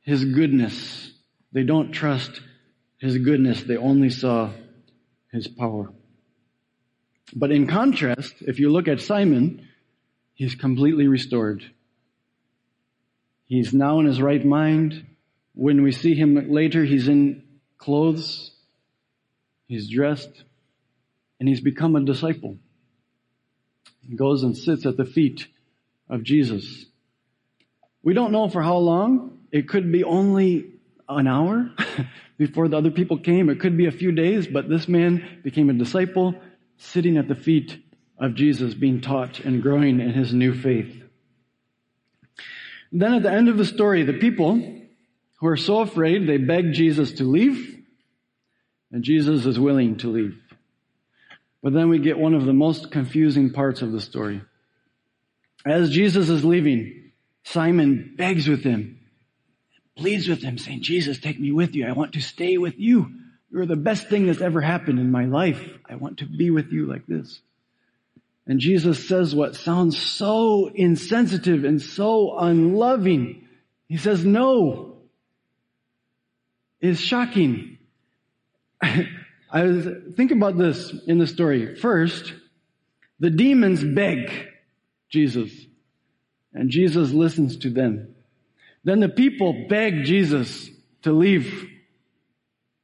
his 0.00 0.24
goodness. 0.24 1.12
They 1.52 1.62
don't 1.62 1.92
trust 1.92 2.40
his 2.98 3.18
goodness. 3.18 3.62
They 3.62 3.76
only 3.76 4.10
saw 4.10 4.50
his 5.30 5.46
power. 5.46 5.92
But 7.34 7.52
in 7.52 7.66
contrast, 7.66 8.34
if 8.40 8.58
you 8.58 8.70
look 8.70 8.88
at 8.88 9.00
Simon, 9.00 9.68
he's 10.34 10.54
completely 10.54 11.06
restored. 11.06 11.64
He's 13.46 13.72
now 13.72 14.00
in 14.00 14.06
his 14.06 14.20
right 14.20 14.44
mind. 14.44 15.06
When 15.54 15.82
we 15.82 15.92
see 15.92 16.14
him 16.14 16.52
later, 16.52 16.84
he's 16.84 17.08
in 17.08 17.42
clothes, 17.78 18.50
he's 19.66 19.88
dressed, 19.88 20.42
and 21.38 21.48
he's 21.48 21.60
become 21.60 21.96
a 21.96 22.04
disciple. 22.04 22.56
He 24.00 24.16
goes 24.16 24.42
and 24.42 24.56
sits 24.56 24.86
at 24.86 24.96
the 24.96 25.04
feet 25.04 25.46
of 26.08 26.22
Jesus. 26.22 26.86
We 28.02 28.14
don't 28.14 28.32
know 28.32 28.48
for 28.48 28.62
how 28.62 28.76
long. 28.76 29.38
It 29.52 29.68
could 29.68 29.90
be 29.90 30.04
only 30.04 30.72
an 31.08 31.26
hour 31.26 31.70
before 32.38 32.68
the 32.68 32.76
other 32.76 32.90
people 32.90 33.18
came. 33.18 33.48
It 33.48 33.60
could 33.60 33.76
be 33.76 33.86
a 33.86 33.92
few 33.92 34.12
days, 34.12 34.46
but 34.46 34.68
this 34.68 34.88
man 34.88 35.40
became 35.44 35.70
a 35.70 35.74
disciple 35.74 36.34
sitting 36.76 37.16
at 37.16 37.28
the 37.28 37.34
feet 37.34 37.78
of 38.18 38.34
Jesus, 38.34 38.74
being 38.74 39.00
taught 39.00 39.40
and 39.40 39.62
growing 39.62 40.00
in 40.00 40.10
his 40.10 40.32
new 40.32 40.54
faith. 40.54 41.03
Then 42.96 43.14
at 43.14 43.24
the 43.24 43.32
end 43.32 43.48
of 43.48 43.58
the 43.58 43.64
story, 43.64 44.04
the 44.04 44.12
people 44.12 44.54
who 45.40 45.46
are 45.48 45.56
so 45.56 45.80
afraid, 45.80 46.28
they 46.28 46.36
beg 46.36 46.72
Jesus 46.72 47.10
to 47.14 47.24
leave, 47.24 47.82
and 48.92 49.02
Jesus 49.02 49.44
is 49.46 49.58
willing 49.58 49.96
to 49.96 50.08
leave. 50.08 50.40
But 51.60 51.72
then 51.72 51.88
we 51.88 51.98
get 51.98 52.18
one 52.18 52.34
of 52.34 52.44
the 52.44 52.52
most 52.52 52.92
confusing 52.92 53.50
parts 53.50 53.82
of 53.82 53.90
the 53.90 54.00
story. 54.00 54.42
As 55.66 55.90
Jesus 55.90 56.28
is 56.28 56.44
leaving, 56.44 57.10
Simon 57.42 58.14
begs 58.16 58.46
with 58.46 58.62
him, 58.62 59.00
pleads 59.96 60.28
with 60.28 60.42
him, 60.42 60.56
saying, 60.56 60.82
Jesus, 60.82 61.18
take 61.18 61.40
me 61.40 61.50
with 61.50 61.74
you. 61.74 61.88
I 61.88 61.92
want 61.92 62.12
to 62.12 62.20
stay 62.20 62.58
with 62.58 62.78
you. 62.78 63.12
You're 63.50 63.66
the 63.66 63.74
best 63.74 64.08
thing 64.08 64.26
that's 64.26 64.40
ever 64.40 64.60
happened 64.60 65.00
in 65.00 65.10
my 65.10 65.24
life. 65.24 65.60
I 65.90 65.96
want 65.96 66.18
to 66.18 66.26
be 66.26 66.50
with 66.50 66.70
you 66.70 66.86
like 66.86 67.06
this. 67.08 67.40
And 68.46 68.60
Jesus 68.60 69.08
says 69.08 69.34
what 69.34 69.56
sounds 69.56 69.98
so 69.98 70.70
insensitive 70.74 71.64
and 71.64 71.80
so 71.80 72.38
unloving. 72.38 73.48
He 73.88 73.96
says, 73.96 74.24
no. 74.24 74.96
Is 76.80 77.00
shocking. 77.00 77.78
I 78.82 79.62
was, 79.62 79.86
think 80.16 80.32
about 80.32 80.58
this 80.58 80.92
in 81.06 81.18
the 81.18 81.26
story. 81.26 81.76
First, 81.76 82.34
the 83.20 83.30
demons 83.30 83.82
beg 83.82 84.30
Jesus, 85.08 85.50
and 86.52 86.68
Jesus 86.68 87.12
listens 87.12 87.58
to 87.58 87.70
them. 87.70 88.14
Then 88.82 89.00
the 89.00 89.08
people 89.08 89.66
beg 89.68 90.04
Jesus 90.04 90.68
to 91.02 91.12
leave, 91.12 91.70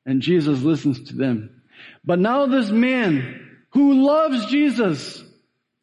and 0.07 0.23
Jesus 0.23 0.63
listens 0.63 1.09
to 1.09 1.17
them. 1.17 1.63
But 2.05 2.21
now 2.21 2.47
this 2.47 2.71
man 2.71 3.59
who 3.71 4.07
loves 4.07 4.47
Jesus 4.47 5.23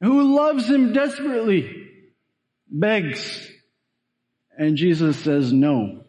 who 0.01 0.35
loves 0.35 0.69
him 0.69 0.93
desperately, 0.93 1.89
begs. 2.69 3.49
And 4.57 4.75
Jesus 4.77 5.17
says 5.17 5.51
no. 5.51 6.03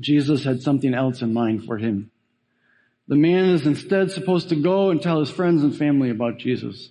Jesus 0.00 0.44
had 0.44 0.62
something 0.62 0.94
else 0.94 1.22
in 1.22 1.32
mind 1.32 1.64
for 1.64 1.78
him. 1.78 2.10
The 3.06 3.16
man 3.16 3.50
is 3.50 3.66
instead 3.66 4.10
supposed 4.10 4.48
to 4.48 4.56
go 4.56 4.90
and 4.90 5.00
tell 5.00 5.20
his 5.20 5.30
friends 5.30 5.62
and 5.62 5.76
family 5.76 6.10
about 6.10 6.38
Jesus. 6.38 6.90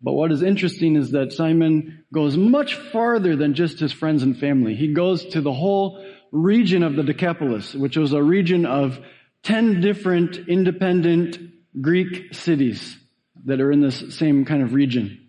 But 0.00 0.14
what 0.14 0.32
is 0.32 0.42
interesting 0.42 0.96
is 0.96 1.12
that 1.12 1.32
Simon 1.32 2.04
goes 2.12 2.36
much 2.36 2.74
farther 2.74 3.36
than 3.36 3.54
just 3.54 3.78
his 3.78 3.92
friends 3.92 4.24
and 4.24 4.36
family. 4.36 4.74
He 4.74 4.92
goes 4.92 5.24
to 5.26 5.40
the 5.40 5.52
whole 5.52 6.04
region 6.32 6.82
of 6.82 6.96
the 6.96 7.04
Decapolis, 7.04 7.74
which 7.74 7.96
was 7.96 8.12
a 8.12 8.22
region 8.22 8.66
of 8.66 8.98
10 9.44 9.80
different 9.80 10.48
independent 10.48 11.38
Greek 11.80 12.34
cities 12.34 12.98
that 13.44 13.60
are 13.60 13.72
in 13.72 13.80
this 13.80 14.16
same 14.16 14.44
kind 14.44 14.62
of 14.62 14.74
region. 14.74 15.28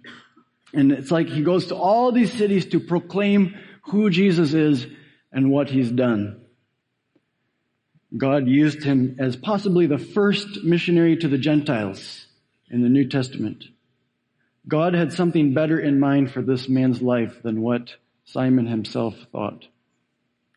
And 0.73 0.91
it's 0.91 1.11
like 1.11 1.27
he 1.27 1.43
goes 1.43 1.67
to 1.67 1.75
all 1.75 2.11
these 2.11 2.33
cities 2.33 2.65
to 2.67 2.79
proclaim 2.79 3.55
who 3.83 4.09
Jesus 4.09 4.53
is 4.53 4.87
and 5.31 5.51
what 5.51 5.69
he's 5.69 5.91
done. 5.91 6.41
God 8.15 8.47
used 8.47 8.83
him 8.83 9.17
as 9.19 9.35
possibly 9.35 9.87
the 9.87 9.97
first 9.97 10.63
missionary 10.63 11.17
to 11.17 11.27
the 11.27 11.37
Gentiles 11.37 12.27
in 12.69 12.81
the 12.81 12.89
New 12.89 13.07
Testament. 13.07 13.63
God 14.67 14.93
had 14.93 15.11
something 15.11 15.53
better 15.53 15.79
in 15.79 15.99
mind 15.99 16.31
for 16.31 16.41
this 16.41 16.69
man's 16.69 17.01
life 17.01 17.41
than 17.43 17.61
what 17.61 17.95
Simon 18.25 18.67
himself 18.67 19.15
thought. 19.31 19.65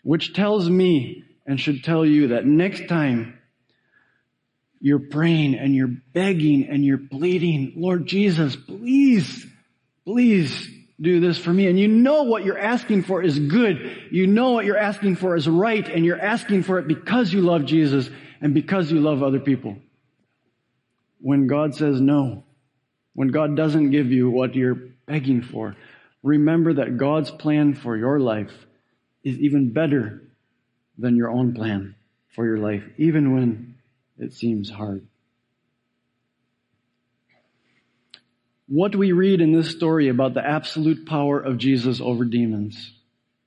Which 0.03 0.35
tells 0.35 0.69
me 0.69 1.25
and 1.47 1.61
should 1.61 1.83
tell 1.83 2.05
you 2.05 2.29
that 2.29 2.47
next 2.47 2.89
time 2.89 3.39
you're 4.81 4.99
praying 4.99 5.55
and 5.55 5.75
you're 5.75 5.95
begging 6.13 6.69
and 6.69 6.85
you're 6.85 6.99
pleading, 6.99 7.75
Lord 7.77 8.07
Jesus, 8.07 8.57
please, 8.57 9.47
please 10.05 10.69
do 11.01 11.21
this 11.21 11.39
for 11.39 11.53
me. 11.53 11.67
And 11.67 11.79
you 11.79 11.89
know 11.89 12.25
what 12.25 12.45
you're 12.45 12.59
asking 12.59 13.03
for 13.03 13.23
is 13.23 13.39
good. 13.39 14.09
You 14.11 14.27
know 14.27 14.53
what 14.53 14.65
you're 14.65 14.79
asking 14.79 15.17
for 15.17 15.37
is 15.37 15.49
right. 15.49 15.87
And 15.89 16.05
you're 16.05 16.21
asking 16.21 16.63
for 16.63 16.79
it 16.79 16.89
because 16.89 17.33
you 17.33 17.43
love 17.43 17.65
Jesus 17.65 18.09
and 18.41 18.55
because 18.55 18.91
you 18.91 19.01
love 19.01 19.23
other 19.23 19.41
people. 19.41 19.77
When 21.21 21.47
God 21.47 21.75
says 21.75 22.01
no, 22.01 22.45
when 23.15 23.29
God 23.29 23.57
doesn't 23.57 23.91
give 23.91 24.11
you 24.11 24.31
what 24.31 24.55
you're 24.55 24.79
begging 25.07 25.43
for, 25.43 25.77
remember 26.23 26.75
that 26.75 26.99
God's 26.99 27.31
plan 27.31 27.75
for 27.75 27.97
your 27.97 28.21
life 28.21 28.53
is 29.25 29.39
even 29.39 29.73
better 29.73 30.23
than 30.99 31.17
your 31.17 31.31
own 31.31 31.55
plan 31.55 31.95
for 32.35 32.45
your 32.45 32.59
life, 32.59 32.85
even 32.99 33.35
when 33.35 33.76
it 34.19 34.33
seems 34.33 34.71
hard. 34.71 35.07
What 38.69 38.97
we 38.97 39.13
read 39.13 39.41
in 39.41 39.53
this 39.53 39.71
story 39.71 40.09
about 40.09 40.35
the 40.35 40.45
absolute 40.45 41.07
power 41.07 41.39
of 41.39 41.59
Jesus 41.59 42.01
over 42.01 42.25
demons 42.25 42.93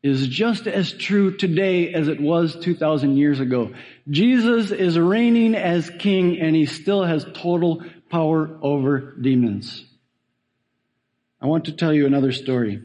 is 0.01 0.27
just 0.27 0.65
as 0.65 0.93
true 0.93 1.35
today 1.35 1.93
as 1.93 2.07
it 2.07 2.21
was 2.21 2.55
2,000 2.55 3.17
years 3.17 3.41
ago. 3.41 3.73
Jesus 4.09 4.71
is 4.71 4.97
reigning 4.97 5.55
as 5.55 5.89
king 5.99 6.39
and 6.39 6.55
he 6.55 6.65
still 6.65 7.03
has 7.03 7.25
total 7.33 7.83
power 8.09 8.57
over 8.61 9.13
demons. 9.19 9.83
I 11.41 11.47
want 11.47 11.65
to 11.65 11.73
tell 11.73 11.93
you 11.93 12.05
another 12.05 12.31
story. 12.31 12.83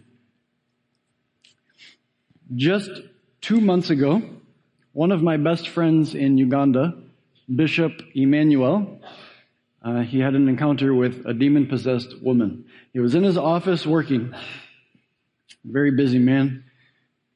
Just 2.54 2.90
two 3.40 3.60
months 3.60 3.90
ago, 3.90 4.22
one 4.92 5.12
of 5.12 5.22
my 5.22 5.36
best 5.36 5.68
friends 5.68 6.14
in 6.16 6.36
Uganda 6.36 7.03
Bishop 7.52 7.92
Emmanuel, 8.14 9.00
uh, 9.82 10.00
he 10.00 10.18
had 10.18 10.34
an 10.34 10.48
encounter 10.48 10.94
with 10.94 11.26
a 11.26 11.34
demon 11.34 11.66
possessed 11.66 12.22
woman. 12.22 12.64
He 12.92 13.00
was 13.00 13.14
in 13.14 13.22
his 13.22 13.36
office 13.36 13.86
working, 13.86 14.34
very 15.64 15.90
busy 15.90 16.18
man, 16.18 16.64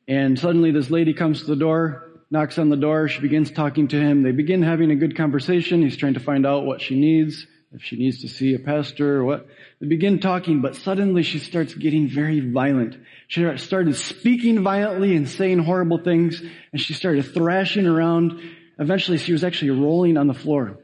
and 0.07 0.39
suddenly 0.39 0.71
this 0.71 0.91
lady 0.91 1.13
comes 1.13 1.41
to 1.41 1.47
the 1.47 1.57
door, 1.57 2.23
knocks 2.31 2.59
on 2.59 2.71
the 2.71 2.77
door, 2.77 3.09
she 3.09 3.21
begins 3.21 3.51
talking 3.51 3.89
to 3.89 4.01
him. 4.01 4.23
They 4.23 4.33
begin 4.33 4.63
having 4.63 4.91
a 4.91 4.97
good 4.97 5.17
conversation. 5.17 5.83
He's 5.83 5.97
trying 5.97 6.15
to 6.15 6.21
find 6.21 6.47
out 6.47 6.65
what 6.65 6.81
she 6.81 6.99
needs, 6.99 7.47
if 7.73 7.83
she 7.83 7.97
needs 7.97 8.23
to 8.23 8.29
see 8.29 8.55
a 8.55 8.59
pastor 8.59 9.19
or 9.19 9.25
what. 9.25 9.47
They 9.81 9.87
begin 9.87 10.21
talking, 10.21 10.63
but 10.63 10.75
suddenly 10.75 11.23
she 11.23 11.39
starts 11.39 11.75
getting 11.75 12.09
very 12.09 12.41
violent. 12.41 12.97
She 13.27 13.47
started 13.59 13.97
speaking 13.97 14.63
violently 14.63 15.15
and 15.15 15.29
saying 15.29 15.59
horrible 15.59 15.99
things, 15.99 16.43
and 16.73 16.81
she 16.81 16.95
started 16.95 17.35
thrashing 17.35 17.87
around 17.87 18.41
Eventually, 18.79 19.19
she 19.19 19.33
was 19.33 19.45
actually 19.45 19.71
rolling 19.71 20.17
on 20.17 20.27
the 20.27 20.35
floor. 20.35 20.79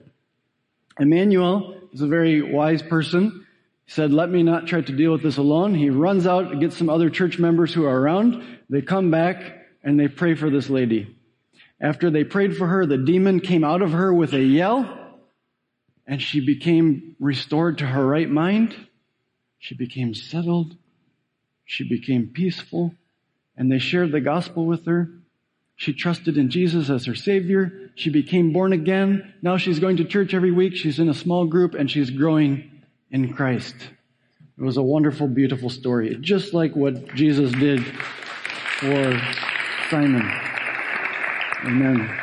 Emmanuel 0.98 1.76
is 1.92 2.00
a 2.00 2.06
very 2.06 2.42
wise 2.42 2.82
person. 2.82 3.46
He 3.84 3.92
said, 3.92 4.12
let 4.12 4.30
me 4.30 4.42
not 4.42 4.66
try 4.66 4.80
to 4.80 4.92
deal 4.92 5.12
with 5.12 5.22
this 5.22 5.36
alone. 5.36 5.74
He 5.74 5.90
runs 5.90 6.26
out 6.26 6.50
and 6.50 6.60
gets 6.60 6.76
some 6.76 6.90
other 6.90 7.10
church 7.10 7.38
members 7.38 7.72
who 7.72 7.84
are 7.84 8.00
around. 8.00 8.42
They 8.68 8.82
come 8.82 9.10
back 9.10 9.58
and 9.82 9.98
they 9.98 10.08
pray 10.08 10.34
for 10.34 10.50
this 10.50 10.70
lady. 10.70 11.16
After 11.80 12.10
they 12.10 12.24
prayed 12.24 12.56
for 12.56 12.66
her, 12.66 12.86
the 12.86 12.98
demon 12.98 13.40
came 13.40 13.64
out 13.64 13.82
of 13.82 13.92
her 13.92 14.12
with 14.12 14.32
a 14.32 14.42
yell 14.42 15.20
and 16.06 16.20
she 16.20 16.44
became 16.44 17.16
restored 17.20 17.78
to 17.78 17.86
her 17.86 18.06
right 18.06 18.28
mind. 18.28 18.74
She 19.58 19.74
became 19.74 20.14
settled. 20.14 20.76
She 21.64 21.88
became 21.88 22.28
peaceful 22.28 22.94
and 23.56 23.70
they 23.70 23.78
shared 23.78 24.12
the 24.12 24.20
gospel 24.20 24.66
with 24.66 24.86
her. 24.86 25.10
She 25.76 25.92
trusted 25.92 26.38
in 26.38 26.50
Jesus 26.50 26.88
as 26.88 27.06
her 27.06 27.14
Savior. 27.14 27.90
She 27.96 28.10
became 28.10 28.52
born 28.52 28.72
again. 28.72 29.34
Now 29.42 29.56
she's 29.56 29.78
going 29.78 29.96
to 29.98 30.04
church 30.04 30.34
every 30.34 30.52
week. 30.52 30.76
She's 30.76 30.98
in 30.98 31.08
a 31.08 31.14
small 31.14 31.46
group 31.46 31.74
and 31.74 31.90
she's 31.90 32.10
growing 32.10 32.70
in 33.10 33.34
Christ. 33.34 33.74
It 34.56 34.62
was 34.62 34.76
a 34.76 34.82
wonderful, 34.82 35.26
beautiful 35.26 35.68
story. 35.70 36.16
Just 36.20 36.54
like 36.54 36.76
what 36.76 37.14
Jesus 37.14 37.50
did 37.52 37.84
for 37.84 39.20
Simon. 39.90 40.22
Amen. 41.64 42.20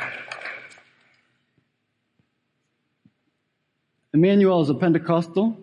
Emmanuel 4.13 4.61
is 4.61 4.69
a 4.69 4.75
Pentecostal. 4.75 5.57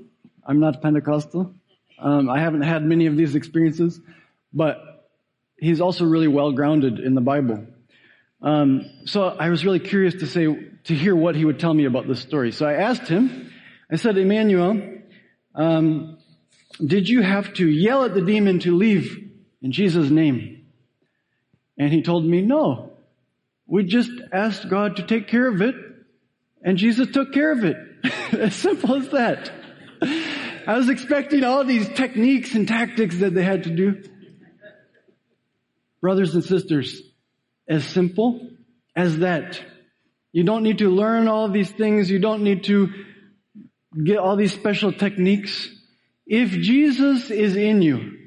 I'm 0.47 0.61
not 0.61 0.83
Pentecostal. 0.83 1.55
Um, 1.99 2.29
I 2.29 2.41
haven't 2.41 2.63
had 2.63 2.85
many 2.85 3.07
of 3.07 3.17
these 3.17 3.35
experiences, 3.35 4.01
but 4.53 5.09
he's 5.59 5.81
also 5.81 6.05
really 6.05 6.29
well 6.29 6.53
grounded 6.53 6.99
in 6.99 7.15
the 7.15 7.21
Bible. 7.21 7.67
Um, 8.41 8.89
so 9.05 9.25
I 9.25 9.51
was 9.51 9.65
really 9.65 9.81
curious 9.81 10.15
to 10.15 10.27
say, 10.27 10.47
to 10.85 10.95
hear 10.95 11.15
what 11.15 11.35
he 11.35 11.45
would 11.45 11.59
tell 11.59 11.75
me 11.75 11.85
about 11.87 12.07
this 12.07 12.21
story. 12.21 12.53
So 12.53 12.67
I 12.67 12.75
asked 12.75 13.09
him, 13.09 13.53
I 13.91 13.97
said, 13.97 14.17
Emmanuel, 14.17 14.81
um, 15.55 16.19
did 16.85 17.09
you 17.09 17.23
have 17.23 17.55
to 17.55 17.69
yell 17.69 18.05
at 18.05 18.15
the 18.15 18.23
demon 18.23 18.61
to 18.61 18.77
leave 18.77 19.31
in 19.63 19.73
Jesus' 19.73 20.11
name? 20.11 20.67
And 21.79 21.93
he 21.93 22.03
told 22.03 22.25
me, 22.25 22.43
no. 22.43 22.93
We 23.67 23.85
just 23.85 24.11
asked 24.33 24.69
God 24.69 24.97
to 24.97 25.03
take 25.03 25.29
care 25.29 25.47
of 25.47 25.61
it, 25.61 25.75
and 26.63 26.79
Jesus 26.79 27.09
took 27.11 27.33
care 27.33 27.53
of 27.53 27.65
it. 27.65 27.77
as 28.33 28.55
simple 28.55 28.95
as 28.97 29.09
that. 29.11 29.51
I 30.67 30.77
was 30.77 30.89
expecting 30.89 31.45
all 31.45 31.65
these 31.65 31.89
techniques 31.89 32.55
and 32.55 32.69
tactics 32.69 33.19
that 33.19 33.35
they 33.35 33.43
had 33.43 33.65
to 33.65 33.71
do. 33.71 34.03
brothers 36.01 36.35
and 36.35 36.45
sisters, 36.45 37.03
as 37.69 37.85
simple 37.85 38.49
as 38.97 39.19
that. 39.19 39.61
You 40.33 40.45
don't 40.45 40.63
need 40.63 40.79
to 40.79 40.91
learn 40.91 41.29
all 41.29 41.49
these 41.49 41.71
things. 41.71 42.11
You 42.11 42.19
don't 42.19 42.43
need 42.43 42.65
to 42.65 42.93
get 44.05 44.19
all 44.19 44.37
these 44.37 44.53
special 44.53 44.93
techniques. 44.93 45.69
If 46.27 46.51
Jesus 46.51 47.31
is 47.31 47.57
in 47.57 47.83
you, 47.83 48.19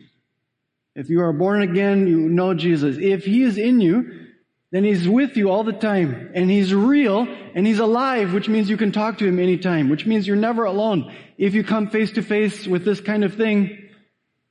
if 0.96 1.10
you 1.10 1.22
are 1.22 1.34
born 1.34 1.62
again, 1.62 2.08
you 2.08 2.18
know 2.18 2.54
Jesus. 2.54 2.98
If 2.98 3.26
He 3.26 3.44
is 3.44 3.58
in 3.58 3.80
you, 3.80 4.28
then 4.72 4.84
He's 4.84 5.08
with 5.08 5.38
you 5.38 5.52
all 5.52 5.64
the 5.64 5.74
time. 5.74 6.32
And 6.34 6.50
He's 6.50 6.74
real 6.74 7.28
and 7.56 7.66
He's 7.66 7.80
alive, 7.80 8.34
which 8.34 8.50
means 8.50 8.70
you 8.70 8.78
can 8.78 8.92
talk 8.92 9.20
to 9.20 9.28
Him 9.28 9.40
anytime, 9.40 9.90
which 9.90 10.06
means 10.06 10.28
you're 10.28 10.36
never 10.36 10.66
alone. 10.66 11.14
If 11.38 11.54
you 11.54 11.64
come 11.64 11.90
face 11.90 12.12
to 12.14 12.22
face 12.22 12.68
with 12.68 12.84
this 12.84 13.00
kind 13.00 13.24
of 13.24 13.36
thing, 13.36 13.90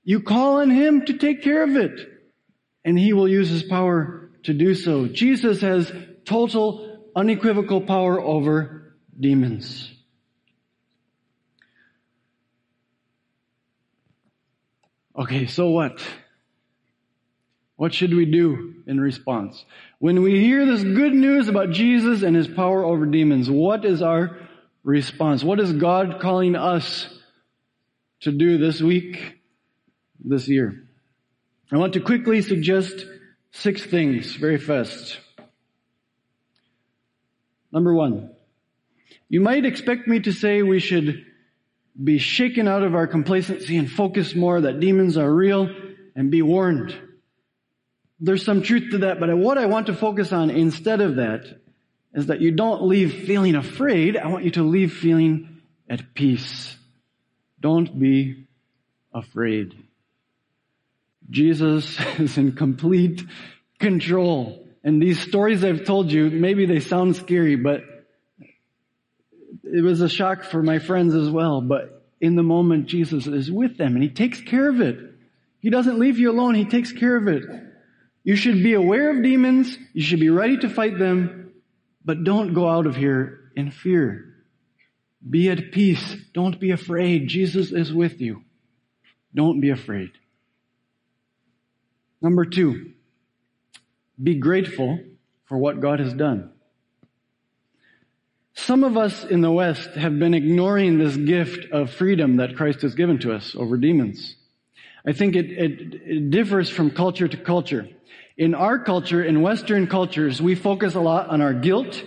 you 0.05 0.21
call 0.23 0.61
on 0.61 0.71
Him 0.71 1.05
to 1.07 1.19
take 1.19 1.43
care 1.43 1.63
of 1.63 1.77
it. 1.77 1.99
And 2.85 2.99
He 2.99 3.13
will 3.13 3.29
use 3.29 3.51
His 3.51 3.63
power 3.63 4.20
to 4.45 4.55
do 4.55 4.75
so. 4.75 5.07
Jesus 5.07 5.61
has 5.61 5.93
total, 6.25 7.11
unequivocal 7.15 7.83
power 7.83 8.21
over 8.21 8.95
demons. 9.19 9.93
Okay, 15.17 15.47
so 15.47 15.71
what? 15.71 16.01
What 17.77 17.93
should 17.95 18.15
we 18.15 18.27
do 18.27 18.75
in 18.87 19.01
response? 19.01 19.65
When 19.99 20.23
we 20.23 20.41
hear 20.41 20.67
this 20.67 20.83
good 20.83 21.15
news 21.15 21.49
about 21.49 21.71
Jesus 21.71 22.23
and 22.23 22.37
his 22.37 22.49
power 22.49 22.85
over 22.85 23.07
demons, 23.07 23.51
what 23.51 23.85
is 23.85 24.03
our 24.03 24.39
response? 24.83 25.43
What 25.43 25.61
is 25.61 25.73
God 25.73 26.21
calling 26.21 26.57
us 26.57 27.09
to 28.21 28.33
do 28.33 28.59
this 28.59 28.81
week, 28.81 29.41
this 30.23 30.49
year? 30.49 30.87
I 31.73 31.77
want 31.77 31.95
to 31.95 32.01
quickly 32.01 32.43
suggest 32.43 33.05
six 33.53 33.85
things 33.85 34.35
very 34.35 34.59
fast. 34.59 35.19
Number 37.73 37.95
one, 37.95 38.31
you 39.29 39.41
might 39.41 39.65
expect 39.65 40.09
me 40.09 40.21
to 40.21 40.33
say 40.33 40.63
we 40.63 40.81
should 40.81 41.25
be 42.03 42.19
shaken 42.19 42.67
out 42.67 42.83
of 42.83 42.95
our 42.95 43.07
complacency 43.07 43.77
and 43.77 43.91
focus 43.91 44.35
more 44.35 44.61
that 44.61 44.81
demons 44.81 45.17
are 45.17 45.33
real 45.33 45.69
and 46.17 46.31
be 46.31 46.43
warned 46.43 46.97
there's 48.21 48.45
some 48.45 48.63
truth 48.63 48.91
to 48.91 48.99
that, 48.99 49.19
but 49.19 49.35
what 49.37 49.57
I 49.57 49.67
want 49.67 49.87
to 49.87 49.95
focus 49.95 50.33
on 50.33 50.51
instead 50.51 51.01
of 51.01 51.17
that 51.17 51.47
is 52.13 52.27
that 52.27 52.41
you 52.41 52.53
don't 52.53 52.83
leave 52.83 53.27
feeling 53.27 53.55
afraid. 53.55 54.17
I 54.17 54.29
want 54.29 54.45
you 54.45 54.51
to 54.53 54.63
leave 54.63 54.93
feeling 54.93 55.63
at 55.89 56.15
peace. 56.15 56.77
Don't 57.61 57.99
be 57.99 58.47
afraid. 59.13 59.75
Jesus 61.31 61.99
is 62.19 62.37
in 62.37 62.53
complete 62.53 63.23
control. 63.79 64.67
And 64.83 65.01
these 65.01 65.21
stories 65.21 65.65
I've 65.65 65.85
told 65.85 66.11
you, 66.11 66.31
maybe 66.31 66.67
they 66.67 66.81
sound 66.81 67.17
scary, 67.17 67.57
but 67.57 67.83
it 69.63 69.83
was 69.83 70.01
a 70.01 70.09
shock 70.09 70.45
for 70.45 70.63
my 70.63 70.79
friends 70.79 71.15
as 71.15 71.31
well. 71.31 71.61
But 71.61 72.03
in 72.21 72.35
the 72.35 72.43
moment, 72.43 72.87
Jesus 72.87 73.27
is 73.27 73.51
with 73.51 73.77
them 73.79 73.95
and 73.95 74.03
He 74.03 74.11
takes 74.11 74.41
care 74.41 74.69
of 74.69 74.81
it. 74.81 74.99
He 75.61 75.71
doesn't 75.71 75.99
leave 75.99 76.19
you 76.19 76.31
alone. 76.31 76.55
He 76.55 76.65
takes 76.65 76.93
care 76.93 77.17
of 77.17 77.29
it. 77.29 77.45
You 78.25 78.37
should 78.37 78.63
be 78.63 78.75
aware 78.75 79.11
of 79.11 79.23
demons. 79.23 79.77
You 79.93 80.03
should 80.03 80.21
be 80.21 80.31
ready 80.31 80.59
to 80.59 80.69
fight 80.69 80.99
them, 80.99 81.53
but 82.05 82.25
don't 82.25 82.55
go 82.55 82.69
out 82.69 82.87
of 82.87 82.97
here 82.97 83.51
in 83.57 83.71
fear. 83.71 84.27
Be 85.29 85.51
at 85.51 85.73
peace. 85.73 86.17
Don't 86.33 86.59
be 86.59 86.71
afraid. 86.71 87.29
Jesus 87.29 87.73
is 87.73 87.93
with 87.93 88.21
you. 88.21 88.43
Don't 89.35 89.61
be 89.61 89.71
afraid. 89.71 90.11
Number 92.23 92.45
two, 92.45 92.93
be 94.23 94.35
grateful 94.35 94.99
for 95.47 95.57
what 95.59 95.81
God 95.81 96.01
has 96.01 96.13
done. 96.13 96.53
Some 98.55 98.85
of 98.85 98.97
us 98.97 99.25
in 99.25 99.41
the 99.41 99.51
West 99.51 99.91
have 99.95 100.19
been 100.19 100.35
ignoring 100.35 100.99
this 100.99 101.17
gift 101.17 101.73
of 101.73 101.91
freedom 101.91 102.37
that 102.37 102.57
Christ 102.57 102.83
has 102.83 102.95
given 102.95 103.19
to 103.21 103.33
us 103.33 103.55
over 103.57 103.77
demons. 103.77 104.37
I 105.07 105.13
think 105.13 105.35
it, 105.35 105.51
it, 105.51 105.95
it 105.95 106.31
differs 106.31 106.69
from 106.69 106.91
culture 106.91 107.27
to 107.27 107.37
culture. 107.39 107.89
In 108.37 108.55
our 108.55 108.79
culture, 108.79 109.25
in 109.25 109.41
Western 109.41 109.87
cultures, 109.87 110.43
we 110.43 110.55
focus 110.55 110.95
a 110.95 111.01
lot 111.01 111.29
on 111.29 111.41
our 111.41 111.55
guilt 111.55 112.03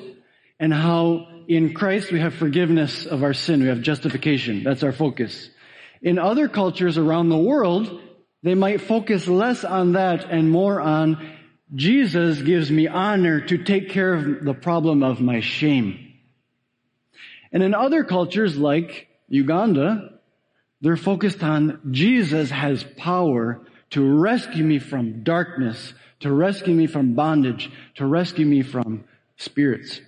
and 0.59 0.71
how 0.71 1.27
in 1.47 1.73
Christ 1.73 2.11
we 2.11 2.19
have 2.19 2.35
forgiveness 2.35 3.05
of 3.05 3.23
our 3.23 3.33
sin. 3.33 3.61
We 3.61 3.67
have 3.67 3.81
justification. 3.81 4.63
That's 4.63 4.83
our 4.83 4.91
focus. 4.91 5.49
In 6.01 6.19
other 6.19 6.47
cultures 6.47 6.97
around 6.97 7.29
the 7.29 7.37
world, 7.37 7.99
they 8.43 8.55
might 8.55 8.81
focus 8.81 9.27
less 9.27 9.63
on 9.63 9.93
that 9.93 10.29
and 10.29 10.51
more 10.51 10.79
on 10.79 11.31
Jesus 11.73 12.41
gives 12.41 12.69
me 12.69 12.87
honor 12.87 13.41
to 13.41 13.63
take 13.63 13.89
care 13.89 14.13
of 14.13 14.43
the 14.43 14.53
problem 14.53 15.01
of 15.01 15.21
my 15.21 15.39
shame. 15.39 16.13
And 17.51 17.63
in 17.63 17.73
other 17.73 18.03
cultures 18.03 18.57
like 18.57 19.07
Uganda, 19.27 20.19
they're 20.81 20.97
focused 20.97 21.41
on 21.41 21.79
Jesus 21.91 22.51
has 22.51 22.83
power 22.97 23.65
to 23.91 24.03
rescue 24.03 24.63
me 24.63 24.79
from 24.79 25.23
darkness 25.23 25.93
to 26.23 26.31
rescue 26.31 26.73
me 26.73 26.87
from 26.87 27.15
bondage, 27.15 27.69
to 27.95 28.05
rescue 28.05 28.45
me 28.45 28.61
from 28.61 29.03
spirits. 29.35 29.99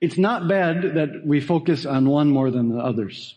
It's 0.00 0.16
not 0.16 0.46
bad 0.46 0.94
that 0.94 1.26
we 1.26 1.40
focus 1.40 1.84
on 1.84 2.08
one 2.08 2.30
more 2.30 2.52
than 2.52 2.68
the 2.68 2.78
others. 2.78 3.34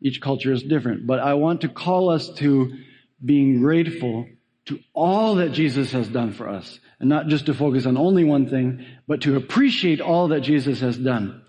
Each 0.00 0.20
culture 0.20 0.52
is 0.52 0.62
different, 0.62 1.08
but 1.08 1.18
I 1.18 1.34
want 1.34 1.62
to 1.62 1.68
call 1.68 2.10
us 2.10 2.28
to 2.34 2.76
being 3.24 3.60
grateful 3.60 4.26
to 4.66 4.78
all 4.94 5.36
that 5.36 5.52
Jesus 5.52 5.92
has 5.92 6.08
done 6.08 6.32
for 6.32 6.48
us. 6.48 6.78
And 6.98 7.08
not 7.08 7.28
just 7.28 7.46
to 7.46 7.54
focus 7.54 7.86
on 7.86 7.96
only 7.96 8.24
one 8.24 8.48
thing, 8.48 8.86
but 9.08 9.22
to 9.22 9.36
appreciate 9.36 10.00
all 10.00 10.28
that 10.28 10.40
Jesus 10.40 10.80
has 10.80 10.96
done. 10.96 11.42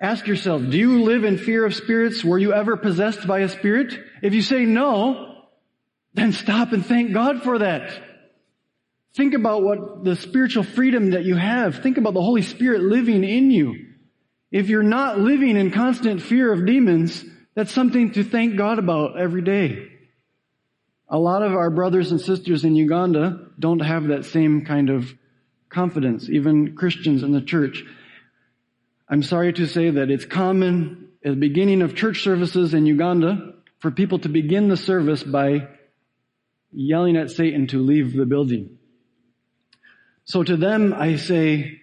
Ask 0.00 0.26
yourself, 0.26 0.62
do 0.62 0.76
you 0.76 1.02
live 1.02 1.24
in 1.24 1.38
fear 1.38 1.64
of 1.64 1.74
spirits? 1.74 2.24
Were 2.24 2.38
you 2.38 2.52
ever 2.52 2.76
possessed 2.76 3.26
by 3.26 3.40
a 3.40 3.48
spirit? 3.48 3.98
If 4.22 4.34
you 4.34 4.42
say 4.42 4.64
no, 4.64 5.44
then 6.12 6.32
stop 6.32 6.72
and 6.72 6.84
thank 6.84 7.12
God 7.12 7.42
for 7.42 7.58
that. 7.58 8.02
Think 9.14 9.32
about 9.32 9.62
what 9.62 10.04
the 10.04 10.16
spiritual 10.16 10.64
freedom 10.64 11.10
that 11.10 11.24
you 11.24 11.36
have. 11.36 11.82
Think 11.82 11.96
about 11.96 12.12
the 12.12 12.22
Holy 12.22 12.42
Spirit 12.42 12.82
living 12.82 13.24
in 13.24 13.50
you. 13.50 13.86
If 14.50 14.68
you're 14.68 14.82
not 14.82 15.18
living 15.18 15.56
in 15.56 15.70
constant 15.70 16.20
fear 16.20 16.52
of 16.52 16.66
demons, 16.66 17.24
that's 17.54 17.72
something 17.72 18.12
to 18.12 18.24
thank 18.24 18.56
God 18.56 18.78
about 18.78 19.18
every 19.18 19.42
day. 19.42 19.95
A 21.08 21.18
lot 21.18 21.42
of 21.42 21.52
our 21.54 21.70
brothers 21.70 22.10
and 22.10 22.20
sisters 22.20 22.64
in 22.64 22.74
Uganda 22.74 23.46
don't 23.58 23.80
have 23.80 24.08
that 24.08 24.24
same 24.24 24.64
kind 24.64 24.90
of 24.90 25.12
confidence, 25.68 26.28
even 26.28 26.74
Christians 26.74 27.22
in 27.22 27.32
the 27.32 27.40
church. 27.40 27.84
I'm 29.08 29.22
sorry 29.22 29.52
to 29.52 29.66
say 29.66 29.90
that 29.90 30.10
it's 30.10 30.24
common 30.24 31.10
at 31.24 31.30
the 31.30 31.36
beginning 31.36 31.82
of 31.82 31.94
church 31.94 32.22
services 32.22 32.74
in 32.74 32.86
Uganda 32.86 33.54
for 33.78 33.90
people 33.90 34.18
to 34.20 34.28
begin 34.28 34.68
the 34.68 34.76
service 34.76 35.22
by 35.22 35.68
yelling 36.72 37.16
at 37.16 37.30
Satan 37.30 37.68
to 37.68 37.82
leave 37.82 38.16
the 38.16 38.26
building. 38.26 38.78
So 40.24 40.42
to 40.42 40.56
them, 40.56 40.92
I 40.92 41.16
say, 41.16 41.80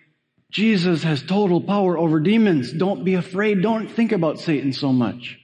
Jesus 0.52 1.04
has 1.04 1.24
total 1.24 1.62
power 1.62 1.98
over 1.98 2.20
demons. 2.20 2.74
Don't 2.74 3.06
be 3.06 3.14
afraid. 3.16 3.62
Don't 3.62 3.88
think 3.88 4.12
about 4.12 4.40
Satan 4.40 4.74
so 4.74 4.92
much. 4.92 5.40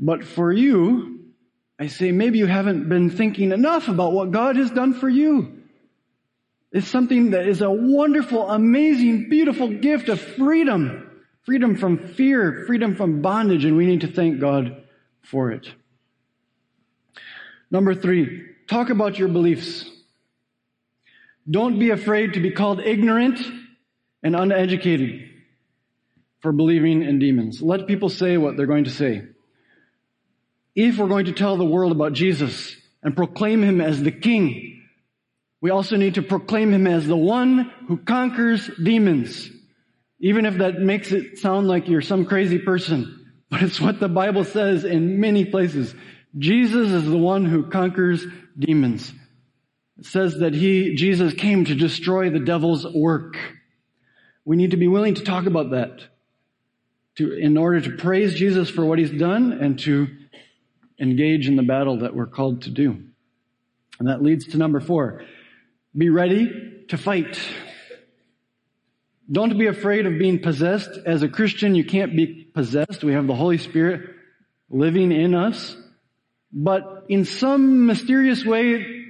But 0.00 0.24
for 0.24 0.50
you, 0.50 1.17
I 1.78 1.86
say 1.86 2.10
maybe 2.10 2.38
you 2.38 2.46
haven't 2.46 2.88
been 2.88 3.10
thinking 3.10 3.52
enough 3.52 3.88
about 3.88 4.12
what 4.12 4.32
God 4.32 4.56
has 4.56 4.70
done 4.70 4.94
for 4.94 5.08
you. 5.08 5.62
It's 6.72 6.88
something 6.88 7.30
that 7.30 7.46
is 7.46 7.62
a 7.62 7.70
wonderful, 7.70 8.50
amazing, 8.50 9.28
beautiful 9.28 9.68
gift 9.68 10.08
of 10.08 10.20
freedom. 10.20 11.04
Freedom 11.44 11.76
from 11.76 12.08
fear, 12.14 12.64
freedom 12.66 12.94
from 12.94 13.22
bondage, 13.22 13.64
and 13.64 13.76
we 13.76 13.86
need 13.86 14.02
to 14.02 14.08
thank 14.08 14.38
God 14.38 14.82
for 15.22 15.50
it. 15.50 15.72
Number 17.70 17.94
three, 17.94 18.46
talk 18.68 18.90
about 18.90 19.18
your 19.18 19.28
beliefs. 19.28 19.88
Don't 21.48 21.78
be 21.78 21.90
afraid 21.90 22.34
to 22.34 22.40
be 22.40 22.50
called 22.50 22.80
ignorant 22.80 23.40
and 24.22 24.36
uneducated 24.36 25.30
for 26.40 26.52
believing 26.52 27.02
in 27.02 27.18
demons. 27.18 27.62
Let 27.62 27.86
people 27.86 28.10
say 28.10 28.36
what 28.36 28.56
they're 28.56 28.66
going 28.66 28.84
to 28.84 28.90
say. 28.90 29.22
If 30.80 30.96
we're 30.96 31.08
going 31.08 31.24
to 31.24 31.32
tell 31.32 31.56
the 31.56 31.64
world 31.64 31.90
about 31.90 32.12
Jesus 32.12 32.76
and 33.02 33.16
proclaim 33.16 33.64
him 33.64 33.80
as 33.80 34.00
the 34.00 34.12
king, 34.12 34.80
we 35.60 35.70
also 35.70 35.96
need 35.96 36.14
to 36.14 36.22
proclaim 36.22 36.72
him 36.72 36.86
as 36.86 37.04
the 37.04 37.16
one 37.16 37.68
who 37.88 37.96
conquers 37.96 38.70
demons. 38.80 39.50
Even 40.20 40.46
if 40.46 40.58
that 40.58 40.78
makes 40.78 41.10
it 41.10 41.38
sound 41.38 41.66
like 41.66 41.88
you're 41.88 42.00
some 42.00 42.24
crazy 42.26 42.60
person, 42.60 43.26
but 43.50 43.60
it's 43.60 43.80
what 43.80 43.98
the 43.98 44.08
Bible 44.08 44.44
says 44.44 44.84
in 44.84 45.18
many 45.18 45.44
places. 45.44 45.92
Jesus 46.38 46.90
is 46.92 47.10
the 47.10 47.18
one 47.18 47.44
who 47.44 47.68
conquers 47.70 48.24
demons. 48.56 49.12
It 49.98 50.06
says 50.06 50.38
that 50.38 50.54
he, 50.54 50.94
Jesus 50.94 51.34
came 51.34 51.64
to 51.64 51.74
destroy 51.74 52.30
the 52.30 52.38
devil's 52.38 52.86
work. 52.94 53.36
We 54.44 54.54
need 54.54 54.70
to 54.70 54.76
be 54.76 54.86
willing 54.86 55.14
to 55.14 55.24
talk 55.24 55.46
about 55.46 55.72
that 55.72 56.02
to, 57.16 57.32
in 57.32 57.56
order 57.56 57.80
to 57.80 57.96
praise 57.96 58.34
Jesus 58.34 58.70
for 58.70 58.84
what 58.84 59.00
he's 59.00 59.10
done 59.10 59.52
and 59.52 59.76
to 59.80 60.06
engage 61.00 61.48
in 61.48 61.56
the 61.56 61.62
battle 61.62 62.00
that 62.00 62.14
we're 62.14 62.26
called 62.26 62.62
to 62.62 62.70
do. 62.70 63.02
And 63.98 64.08
that 64.08 64.22
leads 64.22 64.46
to 64.48 64.58
number 64.58 64.80
four. 64.80 65.24
Be 65.96 66.10
ready 66.10 66.84
to 66.88 66.96
fight. 66.96 67.38
Don't 69.30 69.58
be 69.58 69.66
afraid 69.66 70.06
of 70.06 70.18
being 70.18 70.40
possessed. 70.40 70.90
As 71.04 71.22
a 71.22 71.28
Christian, 71.28 71.74
you 71.74 71.84
can't 71.84 72.16
be 72.16 72.26
possessed. 72.54 73.04
We 73.04 73.12
have 73.12 73.26
the 73.26 73.34
Holy 73.34 73.58
Spirit 73.58 74.10
living 74.70 75.12
in 75.12 75.34
us. 75.34 75.76
But 76.52 77.04
in 77.08 77.24
some 77.24 77.86
mysterious 77.86 78.44
way, 78.44 79.04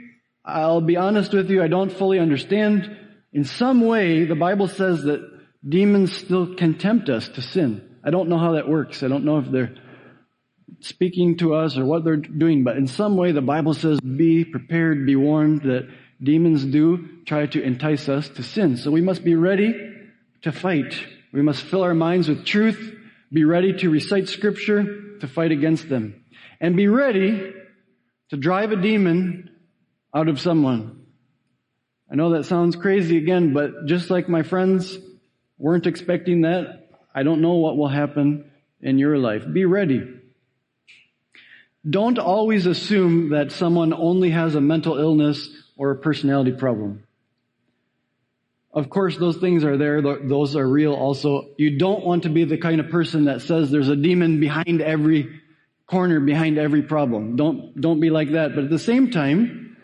I'll 0.45 0.81
be 0.81 0.97
honest 0.97 1.33
with 1.33 1.51
you, 1.51 1.63
I 1.63 1.69
don't 1.69 1.93
fully 1.93 2.19
understand. 2.19 2.97
In 3.33 3.45
some 3.45 3.83
way, 3.83 4.25
the 4.25 4.35
Bible 4.35 4.67
says 4.67 5.03
that 5.05 5.21
demons 5.67 6.17
still 6.17 6.55
can 6.55 6.79
tempt 6.79 7.09
us 7.11 7.29
to 7.29 7.43
sin. 7.43 7.97
I 8.03 8.11
don't 8.11 8.29
know 8.29 8.39
how 8.39 8.53
that 8.53 8.69
works. 8.69 9.03
I 9.03 9.09
don't 9.09 9.25
know 9.25 9.39
if 9.39 9.51
they're 9.51 9.75
speaking 10.81 11.37
to 11.39 11.55
us 11.55 11.77
or 11.77 11.85
what 11.85 12.05
they're 12.05 12.17
doing, 12.17 12.65
but 12.65 12.77
in 12.77 12.87
some 12.87 13.17
way 13.17 13.33
the 13.33 13.41
Bible 13.41 13.75
says 13.75 14.01
be 14.01 14.45
prepared, 14.45 15.07
be 15.07 15.17
warned 15.17 15.63
that 15.63 15.89
demons 16.23 16.65
do 16.65 17.23
try 17.25 17.47
to 17.47 17.63
entice 17.63 18.09
us 18.09 18.29
to 18.31 18.43
sin. 18.43 18.77
So 18.77 18.91
we 18.91 19.01
must 19.01 19.25
be 19.25 19.35
ready 19.35 19.75
to 20.43 20.53
fight. 20.53 20.95
We 21.33 21.43
must 21.43 21.63
fill 21.63 21.83
our 21.83 21.95
minds 21.95 22.29
with 22.29 22.45
truth, 22.45 22.97
be 23.33 23.45
ready 23.45 23.75
to 23.79 23.91
recite 23.91 24.29
scripture 24.29 25.19
to 25.21 25.29
fight 25.29 25.53
against 25.53 25.89
them, 25.89 26.25
and 26.61 26.77
be 26.77 26.89
ready 26.89 27.53
to 28.31 28.37
drive 28.37 28.73
a 28.73 28.77
demon 28.77 29.51
out 30.15 30.29
of 30.29 30.41
someone. 30.41 31.07
I 32.11 32.15
know 32.15 32.31
that 32.31 32.45
sounds 32.45 32.77
crazy 32.77 33.19
again, 33.19 33.53
but 33.53 33.87
just 33.87 34.11
like 34.11 34.29
my 34.29 34.43
friends 34.43 34.97
weren't 35.59 35.87
expecting 35.87 36.43
that, 36.43 36.89
I 37.15 37.23
don't 37.23 37.43
know 37.43 37.55
what 37.55 37.77
will 37.77 37.89
happen 37.89 38.51
in 38.81 38.99
your 38.99 39.19
life. 39.19 39.43
Be 39.53 39.65
ready. 39.65 40.18
Don't 41.89 42.19
always 42.19 42.67
assume 42.67 43.31
that 43.31 43.53
someone 43.53 43.93
only 43.93 44.31
has 44.31 44.55
a 44.55 44.61
mental 44.61 44.99
illness 44.99 45.49
or 45.77 45.93
a 45.93 45.97
personality 45.97 46.53
problem. 46.53 47.05
Of 48.73 48.91
course, 48.91 49.17
those 49.17 49.37
things 49.39 49.65
are 49.65 49.77
there. 49.77 50.03
Those 50.03 50.57
are 50.57 50.69
real 50.69 50.93
also. 50.93 51.51
You 51.57 51.79
don't 51.79 52.05
want 52.05 52.25
to 52.25 52.29
be 52.29 52.45
the 52.45 52.59
kind 52.59 52.81
of 52.81 52.91
person 52.91 53.25
that 53.25 53.43
says 53.43 53.71
there's 53.71 53.89
a 53.89 53.97
demon 53.97 54.41
behind 54.41 54.83
every 54.83 55.41
corner, 55.87 56.21
behind 56.21 56.59
every 56.59 56.83
problem. 56.83 57.37
Don't, 57.37 57.81
don't 57.81 58.01
be 58.01 58.11
like 58.11 58.33
that. 58.33 58.55
But 58.55 58.65
at 58.65 58.71
the 58.71 58.79
same 58.79 59.11
time, 59.11 59.77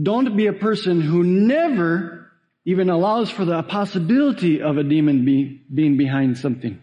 don't 0.00 0.36
be 0.36 0.46
a 0.46 0.52
person 0.52 1.00
who 1.00 1.24
never 1.24 2.30
even 2.64 2.90
allows 2.90 3.30
for 3.30 3.44
the 3.44 3.62
possibility 3.62 4.62
of 4.62 4.76
a 4.76 4.84
demon 4.84 5.24
be, 5.24 5.62
being 5.72 5.96
behind 5.96 6.38
something. 6.38 6.80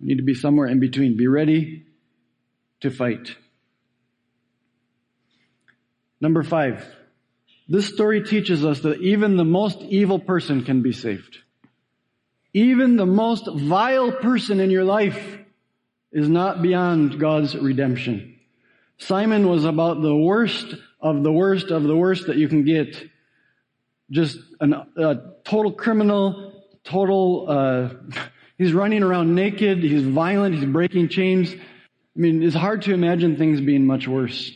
You 0.00 0.06
need 0.06 0.16
to 0.16 0.24
be 0.24 0.34
somewhere 0.34 0.66
in 0.66 0.80
between. 0.80 1.16
Be 1.16 1.28
ready 1.28 1.86
to 2.82 2.90
fight. 2.90 3.36
Number 6.20 6.42
five. 6.42 6.86
This 7.68 7.86
story 7.86 8.22
teaches 8.22 8.64
us 8.64 8.80
that 8.80 9.00
even 9.00 9.36
the 9.36 9.44
most 9.44 9.80
evil 9.80 10.18
person 10.18 10.64
can 10.64 10.82
be 10.82 10.92
saved. 10.92 11.38
Even 12.52 12.96
the 12.96 13.06
most 13.06 13.48
vile 13.52 14.12
person 14.12 14.60
in 14.60 14.70
your 14.70 14.84
life 14.84 15.38
is 16.12 16.28
not 16.28 16.60
beyond 16.60 17.18
God's 17.18 17.56
redemption. 17.56 18.38
Simon 18.98 19.48
was 19.48 19.64
about 19.64 20.02
the 20.02 20.14
worst 20.14 20.74
of 21.00 21.22
the 21.22 21.32
worst 21.32 21.70
of 21.70 21.84
the 21.84 21.96
worst 21.96 22.26
that 22.26 22.36
you 22.36 22.48
can 22.48 22.64
get. 22.64 23.08
Just 24.10 24.38
an, 24.60 24.74
a 24.74 25.16
total 25.44 25.72
criminal, 25.72 26.52
total, 26.84 27.46
uh, 27.48 27.88
he's 28.58 28.72
running 28.72 29.02
around 29.02 29.34
naked, 29.34 29.78
he's 29.78 30.02
violent, 30.02 30.56
he's 30.56 30.66
breaking 30.66 31.08
chains. 31.08 31.54
I 32.16 32.20
mean, 32.20 32.42
it's 32.42 32.54
hard 32.54 32.82
to 32.82 32.94
imagine 32.94 33.36
things 33.36 33.60
being 33.60 33.86
much 33.86 34.06
worse. 34.06 34.52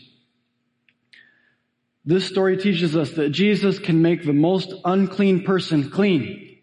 This 2.04 2.26
story 2.26 2.56
teaches 2.56 2.96
us 2.96 3.10
that 3.12 3.30
Jesus 3.30 3.78
can 3.78 4.00
make 4.02 4.24
the 4.24 4.32
most 4.32 4.72
unclean 4.84 5.42
person 5.42 5.90
clean. 5.90 6.58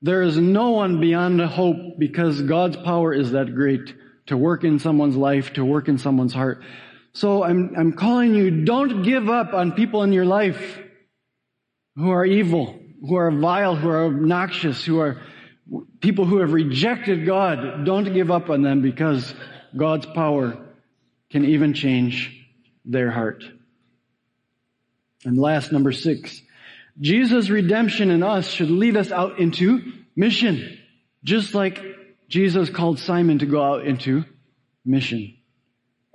There 0.00 0.22
is 0.22 0.36
no 0.36 0.70
one 0.70 1.00
beyond 1.00 1.40
hope 1.40 1.98
because 1.98 2.42
God's 2.42 2.76
power 2.76 3.12
is 3.14 3.32
that 3.32 3.54
great 3.54 3.94
to 4.26 4.36
work 4.36 4.64
in 4.64 4.80
someone's 4.80 5.16
life, 5.16 5.52
to 5.52 5.64
work 5.64 5.86
in 5.88 5.98
someone's 5.98 6.34
heart. 6.34 6.64
So 7.12 7.44
I'm, 7.44 7.74
I'm 7.76 7.92
calling 7.92 8.34
you, 8.34 8.64
don't 8.64 9.02
give 9.02 9.28
up 9.28 9.52
on 9.52 9.72
people 9.72 10.02
in 10.02 10.12
your 10.12 10.24
life 10.24 10.80
who 11.94 12.10
are 12.10 12.24
evil, 12.24 12.80
who 13.06 13.16
are 13.16 13.30
vile, 13.30 13.76
who 13.76 13.88
are 13.88 14.06
obnoxious, 14.06 14.84
who 14.84 14.98
are 14.98 15.20
people 16.00 16.24
who 16.24 16.38
have 16.38 16.52
rejected 16.52 17.26
God. 17.26 17.84
Don't 17.84 18.12
give 18.12 18.30
up 18.30 18.50
on 18.50 18.62
them 18.62 18.82
because 18.82 19.34
God's 19.76 20.06
power 20.06 20.58
can 21.30 21.44
even 21.44 21.74
change 21.74 22.46
their 22.84 23.10
heart. 23.10 23.44
And 25.24 25.38
last, 25.38 25.72
number 25.72 25.92
six, 25.92 26.40
Jesus' 27.00 27.48
redemption 27.48 28.10
in 28.10 28.22
us 28.22 28.48
should 28.48 28.70
lead 28.70 28.96
us 28.96 29.10
out 29.10 29.38
into 29.38 29.92
mission, 30.14 30.78
just 31.24 31.54
like 31.54 31.80
Jesus 32.28 32.68
called 32.68 32.98
Simon 32.98 33.38
to 33.38 33.46
go 33.46 33.62
out 33.62 33.86
into 33.86 34.24
mission. 34.84 35.36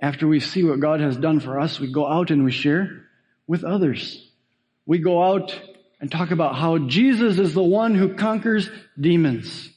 After 0.00 0.28
we 0.28 0.40
see 0.40 0.62
what 0.62 0.80
God 0.80 1.00
has 1.00 1.16
done 1.16 1.40
for 1.40 1.58
us, 1.58 1.80
we 1.80 1.92
go 1.92 2.06
out 2.06 2.30
and 2.30 2.44
we 2.44 2.52
share 2.52 3.06
with 3.46 3.64
others. 3.64 4.24
We 4.86 4.98
go 4.98 5.22
out 5.22 5.58
and 6.00 6.10
talk 6.10 6.30
about 6.30 6.54
how 6.54 6.78
Jesus 6.78 7.38
is 7.38 7.54
the 7.54 7.62
one 7.62 7.94
who 7.94 8.14
conquers 8.14 8.70
demons. 9.00 9.68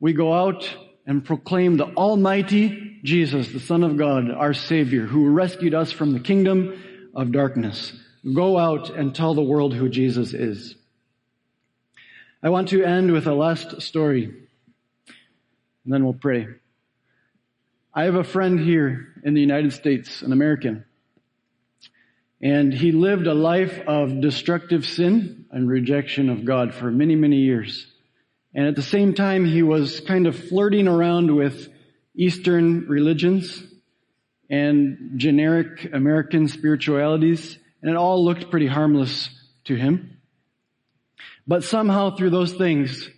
We 0.00 0.12
go 0.12 0.32
out 0.32 0.68
and 1.06 1.24
proclaim 1.24 1.76
the 1.76 1.86
Almighty 1.86 2.83
Jesus, 3.04 3.48
the 3.52 3.60
Son 3.60 3.84
of 3.84 3.98
God, 3.98 4.30
our 4.30 4.54
Savior, 4.54 5.04
who 5.04 5.28
rescued 5.28 5.74
us 5.74 5.92
from 5.92 6.14
the 6.14 6.20
kingdom 6.20 7.10
of 7.14 7.32
darkness. 7.32 7.92
Go 8.34 8.56
out 8.56 8.88
and 8.88 9.14
tell 9.14 9.34
the 9.34 9.42
world 9.42 9.74
who 9.74 9.90
Jesus 9.90 10.32
is. 10.32 10.74
I 12.42 12.48
want 12.48 12.68
to 12.68 12.82
end 12.82 13.12
with 13.12 13.26
a 13.26 13.34
last 13.34 13.82
story, 13.82 14.24
and 14.24 15.92
then 15.92 16.02
we'll 16.02 16.14
pray. 16.14 16.46
I 17.92 18.04
have 18.04 18.14
a 18.14 18.24
friend 18.24 18.58
here 18.58 19.12
in 19.22 19.34
the 19.34 19.40
United 19.40 19.74
States, 19.74 20.22
an 20.22 20.32
American, 20.32 20.86
and 22.40 22.72
he 22.72 22.92
lived 22.92 23.26
a 23.26 23.34
life 23.34 23.80
of 23.86 24.22
destructive 24.22 24.86
sin 24.86 25.44
and 25.50 25.68
rejection 25.68 26.30
of 26.30 26.46
God 26.46 26.72
for 26.72 26.90
many, 26.90 27.16
many 27.16 27.36
years. 27.36 27.86
And 28.54 28.66
at 28.66 28.76
the 28.76 28.82
same 28.82 29.12
time, 29.12 29.44
he 29.44 29.62
was 29.62 30.00
kind 30.00 30.26
of 30.26 30.38
flirting 30.48 30.88
around 30.88 31.34
with 31.34 31.68
Eastern 32.16 32.86
religions 32.88 33.62
and 34.48 35.12
generic 35.16 35.92
American 35.92 36.48
spiritualities 36.48 37.58
and 37.84 37.90
it 37.90 37.96
all 37.98 38.24
looked 38.24 38.50
pretty 38.50 38.66
harmless 38.66 39.28
to 39.64 39.76
him. 39.76 40.16
But 41.46 41.64
somehow 41.64 42.16
through 42.16 42.30
those 42.30 42.54
things, 42.54 43.10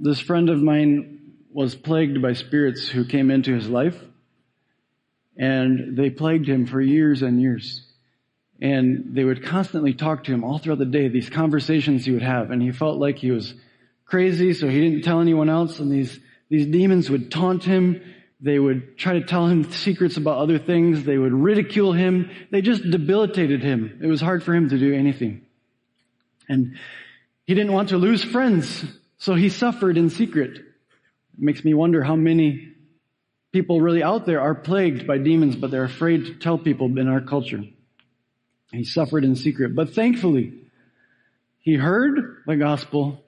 this 0.00 0.18
friend 0.18 0.48
of 0.48 0.62
mine 0.62 1.34
was 1.52 1.74
plagued 1.74 2.22
by 2.22 2.32
spirits 2.32 2.88
who 2.88 3.04
came 3.04 3.30
into 3.30 3.54
his 3.54 3.68
life, 3.68 4.02
and 5.36 5.94
they 5.94 6.08
plagued 6.08 6.48
him 6.48 6.66
for 6.66 6.80
years 6.80 7.20
and 7.20 7.38
years. 7.38 7.82
And 8.62 9.14
they 9.14 9.24
would 9.24 9.44
constantly 9.44 9.92
talk 9.92 10.24
to 10.24 10.32
him 10.32 10.42
all 10.42 10.56
throughout 10.56 10.78
the 10.78 10.86
day, 10.86 11.08
these 11.08 11.28
conversations 11.28 12.06
he 12.06 12.12
would 12.12 12.22
have, 12.22 12.50
and 12.50 12.62
he 12.62 12.72
felt 12.72 12.98
like 12.98 13.18
he 13.18 13.30
was 13.30 13.52
crazy, 14.06 14.54
so 14.54 14.68
he 14.68 14.80
didn't 14.80 15.02
tell 15.02 15.20
anyone 15.20 15.50
else, 15.50 15.80
and 15.80 15.92
these, 15.92 16.18
these 16.50 16.66
demons 16.66 17.08
would 17.08 17.30
taunt 17.30 17.64
him 17.64 18.02
they 18.42 18.58
would 18.58 18.96
try 18.96 19.14
to 19.14 19.24
tell 19.24 19.46
him 19.46 19.70
secrets 19.70 20.16
about 20.16 20.38
other 20.38 20.58
things. 20.58 21.04
They 21.04 21.18
would 21.18 21.32
ridicule 21.32 21.92
him. 21.92 22.30
They 22.50 22.62
just 22.62 22.88
debilitated 22.88 23.62
him. 23.62 24.00
It 24.02 24.06
was 24.06 24.20
hard 24.20 24.42
for 24.42 24.54
him 24.54 24.70
to 24.70 24.78
do 24.78 24.94
anything. 24.94 25.42
And 26.48 26.78
he 27.44 27.54
didn't 27.54 27.72
want 27.72 27.90
to 27.90 27.98
lose 27.98 28.24
friends, 28.24 28.84
so 29.18 29.34
he 29.34 29.50
suffered 29.50 29.98
in 29.98 30.08
secret. 30.08 30.56
It 30.56 30.64
makes 31.38 31.64
me 31.64 31.74
wonder 31.74 32.02
how 32.02 32.16
many 32.16 32.72
people 33.52 33.80
really 33.80 34.02
out 34.02 34.24
there 34.24 34.40
are 34.40 34.54
plagued 34.54 35.06
by 35.06 35.18
demons, 35.18 35.54
but 35.54 35.70
they're 35.70 35.84
afraid 35.84 36.24
to 36.26 36.34
tell 36.34 36.56
people 36.56 36.86
in 36.98 37.08
our 37.08 37.20
culture. 37.20 37.62
He 38.72 38.84
suffered 38.84 39.24
in 39.24 39.36
secret. 39.36 39.74
But 39.74 39.92
thankfully, 39.92 40.54
he 41.58 41.74
heard 41.74 42.42
the 42.46 42.56
gospel. 42.56 43.22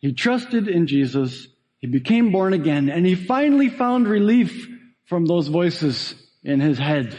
He 0.00 0.14
trusted 0.14 0.66
in 0.66 0.88
Jesus 0.88 1.46
he 1.82 1.88
became 1.88 2.30
born 2.30 2.54
again 2.54 2.88
and 2.88 3.04
he 3.04 3.16
finally 3.16 3.68
found 3.68 4.08
relief 4.08 4.68
from 5.04 5.26
those 5.26 5.48
voices 5.48 6.14
in 6.44 6.60
his 6.60 6.78
head. 6.78 7.18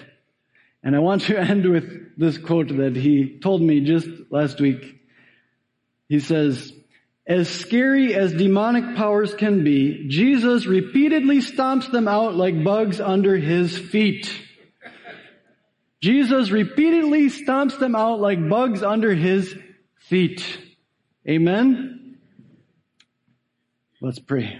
And 0.82 0.95
I 0.95 0.99
want 0.99 1.24
to 1.24 1.39
end 1.51 1.70
with 1.70 2.18
this 2.18 2.38
quote 2.38 2.70
that 2.70 2.95
he 2.95 3.39
told 3.43 3.61
me 3.61 3.82
just 3.82 4.07
last 4.32 4.59
week. 4.59 5.01
He 6.07 6.20
says, 6.20 6.72
as 7.28 7.49
scary 7.49 8.16
as 8.16 8.34
demonic 8.34 8.95
powers 8.95 9.34
can 9.34 9.64
be, 9.64 10.07
Jesus 10.09 10.66
repeatedly 10.66 11.39
stomps 11.39 11.91
them 11.91 12.07
out 12.07 12.36
like 12.36 12.64
bugs 12.64 12.99
under 12.99 13.38
his 13.38 13.78
feet. 13.78 14.32
Jesus 16.01 16.51
repeatedly 16.51 17.28
stomps 17.30 17.80
them 17.80 17.95
out 17.95 18.20
like 18.20 18.49
bugs 18.49 18.82
under 18.84 19.14
his 19.14 19.55
feet. 19.99 20.59
Amen? 21.28 22.03
Let's 24.04 24.20
pray. 24.20 24.60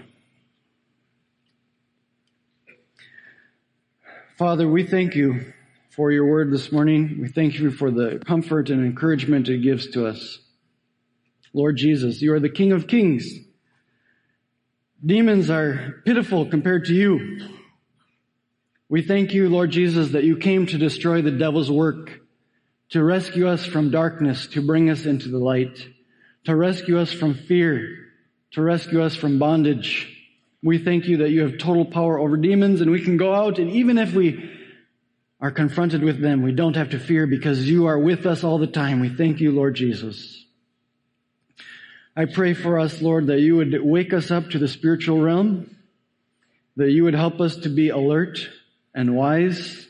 Father, 4.38 4.66
we 4.66 4.84
thank 4.84 5.14
you 5.14 5.52
for 5.90 6.10
your 6.10 6.24
word 6.24 6.50
this 6.50 6.72
morning. 6.72 7.18
We 7.20 7.28
thank 7.28 7.58
you 7.58 7.70
for 7.70 7.90
the 7.90 8.22
comfort 8.26 8.70
and 8.70 8.82
encouragement 8.82 9.50
it 9.50 9.58
gives 9.58 9.90
to 9.90 10.06
us. 10.06 10.38
Lord 11.52 11.76
Jesus, 11.76 12.22
you 12.22 12.32
are 12.32 12.40
the 12.40 12.48
King 12.48 12.72
of 12.72 12.86
Kings. 12.86 13.30
Demons 15.04 15.50
are 15.50 15.96
pitiful 16.06 16.46
compared 16.46 16.86
to 16.86 16.94
you. 16.94 17.46
We 18.88 19.02
thank 19.02 19.34
you, 19.34 19.50
Lord 19.50 19.72
Jesus, 19.72 20.12
that 20.12 20.24
you 20.24 20.38
came 20.38 20.64
to 20.68 20.78
destroy 20.78 21.20
the 21.20 21.30
devil's 21.30 21.70
work, 21.70 22.18
to 22.92 23.04
rescue 23.04 23.46
us 23.46 23.66
from 23.66 23.90
darkness, 23.90 24.46
to 24.46 24.66
bring 24.66 24.88
us 24.88 25.04
into 25.04 25.28
the 25.28 25.36
light, 25.36 25.86
to 26.44 26.56
rescue 26.56 26.98
us 26.98 27.12
from 27.12 27.34
fear, 27.34 28.03
to 28.54 28.62
rescue 28.62 29.02
us 29.02 29.16
from 29.16 29.38
bondage. 29.38 30.10
We 30.62 30.78
thank 30.78 31.06
you 31.06 31.18
that 31.18 31.30
you 31.30 31.42
have 31.42 31.58
total 31.58 31.84
power 31.84 32.18
over 32.18 32.36
demons 32.36 32.80
and 32.80 32.90
we 32.90 33.02
can 33.02 33.16
go 33.16 33.34
out 33.34 33.58
and 33.58 33.70
even 33.70 33.98
if 33.98 34.14
we 34.14 34.50
are 35.40 35.50
confronted 35.50 36.02
with 36.02 36.20
them, 36.22 36.42
we 36.42 36.52
don't 36.52 36.76
have 36.76 36.90
to 36.90 36.98
fear 36.98 37.26
because 37.26 37.68
you 37.68 37.86
are 37.86 37.98
with 37.98 38.24
us 38.26 38.44
all 38.44 38.58
the 38.58 38.66
time. 38.66 39.00
We 39.00 39.10
thank 39.10 39.40
you, 39.40 39.50
Lord 39.52 39.74
Jesus. 39.74 40.42
I 42.16 42.26
pray 42.26 42.54
for 42.54 42.78
us, 42.78 43.02
Lord, 43.02 43.26
that 43.26 43.40
you 43.40 43.56
would 43.56 43.76
wake 43.82 44.14
us 44.14 44.30
up 44.30 44.50
to 44.50 44.58
the 44.58 44.68
spiritual 44.68 45.20
realm, 45.20 45.76
that 46.76 46.92
you 46.92 47.04
would 47.04 47.14
help 47.14 47.40
us 47.40 47.56
to 47.56 47.68
be 47.68 47.88
alert 47.88 48.38
and 48.94 49.16
wise, 49.16 49.86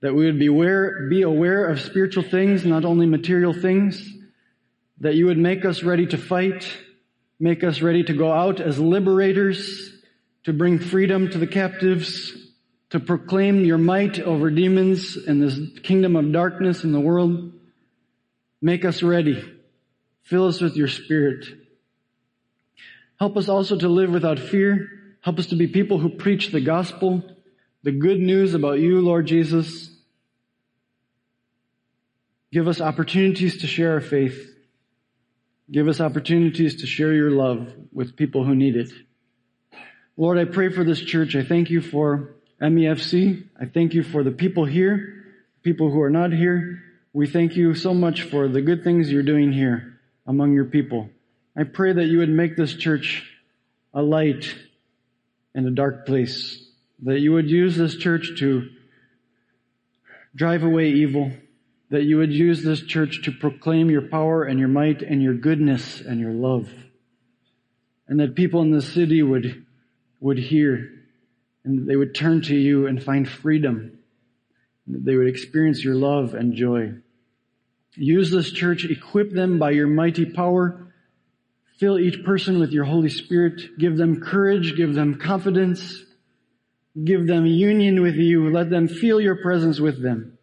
that 0.00 0.14
we 0.14 0.24
would 0.24 0.38
be 0.38 0.46
aware, 0.46 1.06
be 1.10 1.20
aware 1.20 1.68
of 1.68 1.80
spiritual 1.80 2.22
things, 2.22 2.64
not 2.64 2.86
only 2.86 3.04
material 3.04 3.52
things, 3.52 4.10
that 5.00 5.14
you 5.14 5.26
would 5.26 5.38
make 5.38 5.66
us 5.66 5.82
ready 5.82 6.06
to 6.06 6.16
fight, 6.16 6.66
make 7.38 7.64
us 7.64 7.82
ready 7.82 8.04
to 8.04 8.14
go 8.14 8.32
out 8.32 8.60
as 8.60 8.78
liberators, 8.78 9.92
to 10.44 10.52
bring 10.52 10.78
freedom 10.78 11.30
to 11.30 11.38
the 11.38 11.46
captives, 11.46 12.32
to 12.90 13.00
proclaim 13.00 13.64
your 13.64 13.78
might 13.78 14.20
over 14.20 14.50
demons 14.50 15.16
and 15.16 15.42
this 15.42 15.58
kingdom 15.82 16.16
of 16.16 16.32
darkness 16.32 16.84
in 16.84 16.92
the 16.92 17.00
world. 17.00 17.52
Make 18.62 18.84
us 18.84 19.02
ready. 19.02 19.42
Fill 20.22 20.46
us 20.46 20.60
with 20.60 20.76
your 20.76 20.88
spirit. 20.88 21.44
Help 23.18 23.36
us 23.36 23.48
also 23.48 23.78
to 23.78 23.88
live 23.88 24.10
without 24.10 24.38
fear. 24.38 25.16
Help 25.20 25.38
us 25.38 25.46
to 25.46 25.56
be 25.56 25.66
people 25.66 25.98
who 25.98 26.10
preach 26.10 26.50
the 26.50 26.60
gospel, 26.60 27.22
the 27.82 27.92
good 27.92 28.20
news 28.20 28.54
about 28.54 28.78
you, 28.78 29.00
Lord 29.00 29.26
Jesus. 29.26 29.90
Give 32.52 32.68
us 32.68 32.80
opportunities 32.80 33.62
to 33.62 33.66
share 33.66 33.92
our 33.92 34.00
faith. 34.00 34.53
Give 35.70 35.88
us 35.88 36.00
opportunities 36.00 36.82
to 36.82 36.86
share 36.86 37.12
your 37.14 37.30
love 37.30 37.72
with 37.92 38.16
people 38.16 38.44
who 38.44 38.54
need 38.54 38.76
it. 38.76 38.90
Lord, 40.16 40.38
I 40.38 40.44
pray 40.44 40.68
for 40.68 40.84
this 40.84 41.00
church. 41.00 41.34
I 41.34 41.42
thank 41.42 41.70
you 41.70 41.80
for 41.80 42.34
MEFC. 42.60 43.44
I 43.60 43.64
thank 43.64 43.94
you 43.94 44.02
for 44.02 44.22
the 44.22 44.30
people 44.30 44.64
here, 44.64 45.24
people 45.62 45.90
who 45.90 46.00
are 46.02 46.10
not 46.10 46.32
here. 46.32 46.82
We 47.12 47.26
thank 47.26 47.56
you 47.56 47.74
so 47.74 47.94
much 47.94 48.22
for 48.22 48.46
the 48.46 48.60
good 48.60 48.84
things 48.84 49.10
you're 49.10 49.22
doing 49.22 49.52
here 49.52 49.98
among 50.26 50.52
your 50.52 50.66
people. 50.66 51.08
I 51.56 51.64
pray 51.64 51.92
that 51.92 52.06
you 52.06 52.18
would 52.18 52.28
make 52.28 52.56
this 52.56 52.74
church 52.74 53.30
a 53.94 54.02
light 54.02 54.54
in 55.54 55.66
a 55.66 55.70
dark 55.70 56.04
place, 56.04 56.62
that 57.04 57.20
you 57.20 57.32
would 57.32 57.48
use 57.48 57.76
this 57.76 57.96
church 57.96 58.38
to 58.40 58.68
drive 60.34 60.64
away 60.64 60.90
evil, 60.90 61.32
that 61.90 62.04
you 62.04 62.16
would 62.16 62.32
use 62.32 62.62
this 62.62 62.82
church 62.82 63.22
to 63.24 63.32
proclaim 63.32 63.90
your 63.90 64.08
power 64.08 64.44
and 64.44 64.58
your 64.58 64.68
might 64.68 65.02
and 65.02 65.22
your 65.22 65.34
goodness 65.34 66.00
and 66.00 66.18
your 66.18 66.32
love, 66.32 66.68
and 68.08 68.20
that 68.20 68.34
people 68.34 68.62
in 68.62 68.70
the 68.70 68.82
city 68.82 69.22
would, 69.22 69.64
would 70.20 70.38
hear 70.38 70.90
and 71.64 71.88
they 71.88 71.96
would 71.96 72.14
turn 72.14 72.42
to 72.42 72.54
you 72.54 72.86
and 72.86 73.02
find 73.02 73.28
freedom. 73.28 73.98
They 74.86 75.16
would 75.16 75.28
experience 75.28 75.82
your 75.82 75.94
love 75.94 76.34
and 76.34 76.54
joy. 76.54 76.92
Use 77.94 78.30
this 78.30 78.52
church, 78.52 78.84
equip 78.84 79.32
them 79.32 79.58
by 79.58 79.70
your 79.70 79.86
mighty 79.86 80.26
power. 80.26 80.92
Fill 81.78 81.98
each 81.98 82.22
person 82.24 82.60
with 82.60 82.70
your 82.70 82.84
Holy 82.84 83.08
Spirit. 83.08 83.78
Give 83.78 83.96
them 83.96 84.20
courage. 84.20 84.76
Give 84.76 84.94
them 84.94 85.18
confidence. 85.18 86.02
Give 87.02 87.26
them 87.26 87.46
union 87.46 88.02
with 88.02 88.14
you. 88.14 88.50
Let 88.50 88.70
them 88.70 88.88
feel 88.88 89.20
your 89.20 89.36
presence 89.42 89.80
with 89.80 90.02
them. 90.02 90.33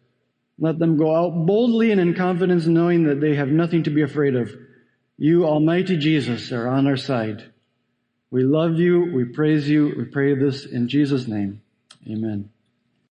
Let 0.62 0.78
them 0.78 0.96
go 0.96 1.12
out 1.12 1.44
boldly 1.44 1.90
and 1.90 2.00
in 2.00 2.14
confidence 2.14 2.66
knowing 2.66 3.02
that 3.08 3.20
they 3.20 3.34
have 3.34 3.48
nothing 3.48 3.82
to 3.82 3.90
be 3.90 4.02
afraid 4.02 4.36
of. 4.36 4.54
You, 5.18 5.44
Almighty 5.44 5.96
Jesus, 5.96 6.52
are 6.52 6.68
on 6.68 6.86
our 6.86 6.96
side. 6.96 7.50
We 8.30 8.44
love 8.44 8.78
you. 8.78 9.10
We 9.12 9.24
praise 9.24 9.68
you. 9.68 9.92
We 9.98 10.04
pray 10.04 10.36
this 10.36 10.64
in 10.64 10.86
Jesus' 10.86 11.26
name. 11.26 11.62
Amen. 12.08 12.48